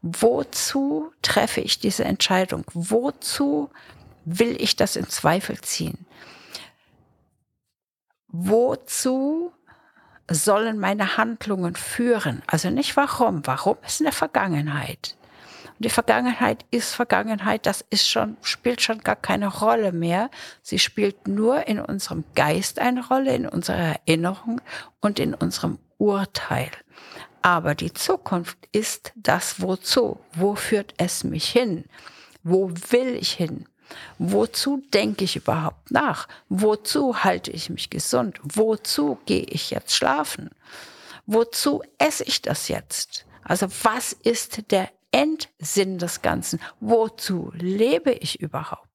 Wozu 0.00 1.12
treffe 1.22 1.60
ich 1.60 1.78
diese 1.78 2.04
Entscheidung? 2.04 2.64
Wozu 2.72 3.70
will 4.24 4.56
ich 4.60 4.76
das 4.76 4.96
in 4.96 5.08
Zweifel 5.08 5.60
ziehen? 5.60 6.06
wozu 8.28 9.52
sollen 10.30 10.78
meine 10.78 11.16
Handlungen 11.16 11.76
führen? 11.76 12.42
Also 12.46 12.70
nicht 12.70 12.96
warum. 12.96 13.46
Warum 13.46 13.76
ist 13.86 14.00
in 14.00 14.04
der 14.04 14.12
Vergangenheit. 14.12 15.16
Und 15.64 15.84
die 15.84 15.90
Vergangenheit 15.90 16.64
ist 16.70 16.94
Vergangenheit, 16.94 17.64
das 17.66 17.84
ist 17.90 18.08
schon, 18.08 18.36
spielt 18.42 18.82
schon 18.82 18.98
gar 18.98 19.16
keine 19.16 19.46
Rolle 19.46 19.92
mehr. 19.92 20.30
Sie 20.62 20.78
spielt 20.78 21.28
nur 21.28 21.68
in 21.68 21.80
unserem 21.80 22.24
Geist 22.34 22.78
eine 22.78 23.06
Rolle, 23.06 23.34
in 23.34 23.46
unserer 23.46 23.96
Erinnerung 24.06 24.60
und 25.00 25.18
in 25.18 25.34
unserem 25.34 25.78
Urteil. 25.98 26.70
Aber 27.42 27.74
die 27.74 27.92
Zukunft 27.92 28.58
ist 28.72 29.12
das 29.14 29.60
Wozu. 29.62 30.18
Wo 30.32 30.54
führt 30.56 30.94
es 30.98 31.24
mich 31.24 31.48
hin? 31.48 31.84
Wo 32.42 32.70
will 32.90 33.16
ich 33.16 33.32
hin? 33.32 33.66
Wozu 34.18 34.82
denke 34.92 35.24
ich 35.24 35.36
überhaupt 35.36 35.90
nach? 35.90 36.28
Wozu 36.48 37.24
halte 37.24 37.50
ich 37.50 37.70
mich 37.70 37.90
gesund? 37.90 38.38
Wozu 38.42 39.18
gehe 39.26 39.44
ich 39.44 39.70
jetzt 39.70 39.94
schlafen? 39.94 40.50
Wozu 41.26 41.82
esse 41.98 42.24
ich 42.24 42.42
das 42.42 42.68
jetzt? 42.68 43.26
Also 43.42 43.66
was 43.82 44.12
ist 44.12 44.70
der 44.70 44.88
Endsinn 45.10 45.98
des 45.98 46.22
Ganzen? 46.22 46.60
Wozu 46.80 47.50
lebe 47.54 48.12
ich 48.12 48.40
überhaupt? 48.40 48.88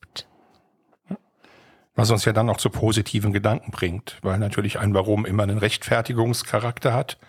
Was 1.96 2.10
uns 2.10 2.26
ja 2.26 2.34
dann 2.34 2.50
auch 2.50 2.58
zu 2.58 2.70
positiven 2.70 3.34
Gedanken 3.34 3.72
bringt, 3.72 4.18
weil 4.24 4.40
natürlich 4.40 4.80
ein 4.80 4.94
Warum 4.96 5.26
immer 5.26 5.44
einen 5.44 5.60
Rechtfertigungscharakter 5.60 6.94
hat 6.94 7.20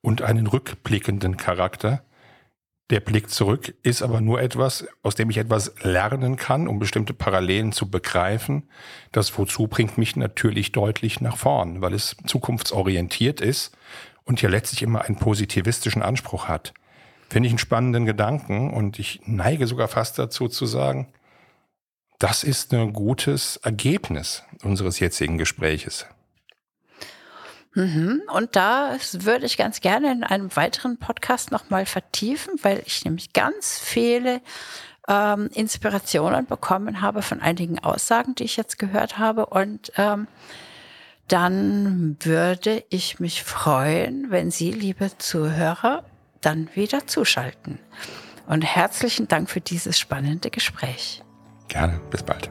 und 0.00 0.22
einen 0.22 0.46
rückblickenden 0.46 1.36
Charakter. 1.36 2.04
Der 2.92 3.00
Blick 3.00 3.30
zurück 3.30 3.74
ist 3.82 4.02
aber 4.02 4.20
nur 4.20 4.42
etwas, 4.42 4.86
aus 5.02 5.14
dem 5.14 5.30
ich 5.30 5.38
etwas 5.38 5.72
lernen 5.80 6.36
kann, 6.36 6.68
um 6.68 6.78
bestimmte 6.78 7.14
Parallelen 7.14 7.72
zu 7.72 7.88
begreifen. 7.88 8.68
Das 9.12 9.38
Wozu 9.38 9.66
bringt 9.66 9.96
mich 9.96 10.14
natürlich 10.14 10.72
deutlich 10.72 11.22
nach 11.22 11.38
vorn, 11.38 11.80
weil 11.80 11.94
es 11.94 12.18
zukunftsorientiert 12.26 13.40
ist 13.40 13.74
und 14.24 14.42
ja 14.42 14.50
letztlich 14.50 14.82
immer 14.82 15.06
einen 15.06 15.16
positivistischen 15.16 16.02
Anspruch 16.02 16.48
hat. 16.48 16.74
Finde 17.30 17.46
ich 17.46 17.52
einen 17.52 17.58
spannenden 17.58 18.04
Gedanken 18.04 18.70
und 18.70 18.98
ich 18.98 19.22
neige 19.24 19.66
sogar 19.66 19.88
fast 19.88 20.18
dazu 20.18 20.48
zu 20.48 20.66
sagen, 20.66 21.08
das 22.18 22.44
ist 22.44 22.74
ein 22.74 22.92
gutes 22.92 23.56
Ergebnis 23.56 24.44
unseres 24.64 25.00
jetzigen 25.00 25.38
Gespräches. 25.38 26.04
Mhm. 27.74 28.22
Und 28.32 28.54
da 28.56 28.96
würde 29.12 29.46
ich 29.46 29.56
ganz 29.56 29.80
gerne 29.80 30.12
in 30.12 30.24
einem 30.24 30.54
weiteren 30.56 30.98
Podcast 30.98 31.50
nochmal 31.50 31.86
vertiefen, 31.86 32.54
weil 32.62 32.82
ich 32.86 33.04
nämlich 33.04 33.32
ganz 33.32 33.78
viele 33.78 34.40
ähm, 35.08 35.48
Inspirationen 35.54 36.46
bekommen 36.46 37.00
habe 37.00 37.22
von 37.22 37.40
einigen 37.40 37.78
Aussagen, 37.78 38.34
die 38.34 38.44
ich 38.44 38.56
jetzt 38.56 38.78
gehört 38.78 39.18
habe. 39.18 39.46
Und 39.46 39.92
ähm, 39.96 40.26
dann 41.28 42.16
würde 42.20 42.84
ich 42.90 43.20
mich 43.20 43.42
freuen, 43.42 44.30
wenn 44.30 44.50
Sie, 44.50 44.70
liebe 44.70 45.16
Zuhörer, 45.18 46.04
dann 46.40 46.68
wieder 46.74 47.06
zuschalten. 47.06 47.78
Und 48.46 48.62
herzlichen 48.62 49.28
Dank 49.28 49.48
für 49.48 49.60
dieses 49.60 49.98
spannende 49.98 50.50
Gespräch. 50.50 51.22
Gerne, 51.68 52.00
bis 52.10 52.22
bald. 52.22 52.50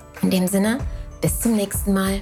In 0.21 0.29
dem 0.29 0.47
Sinne, 0.47 0.77
bis 1.19 1.39
zum 1.39 1.55
nächsten 1.55 1.93
Mal. 1.93 2.21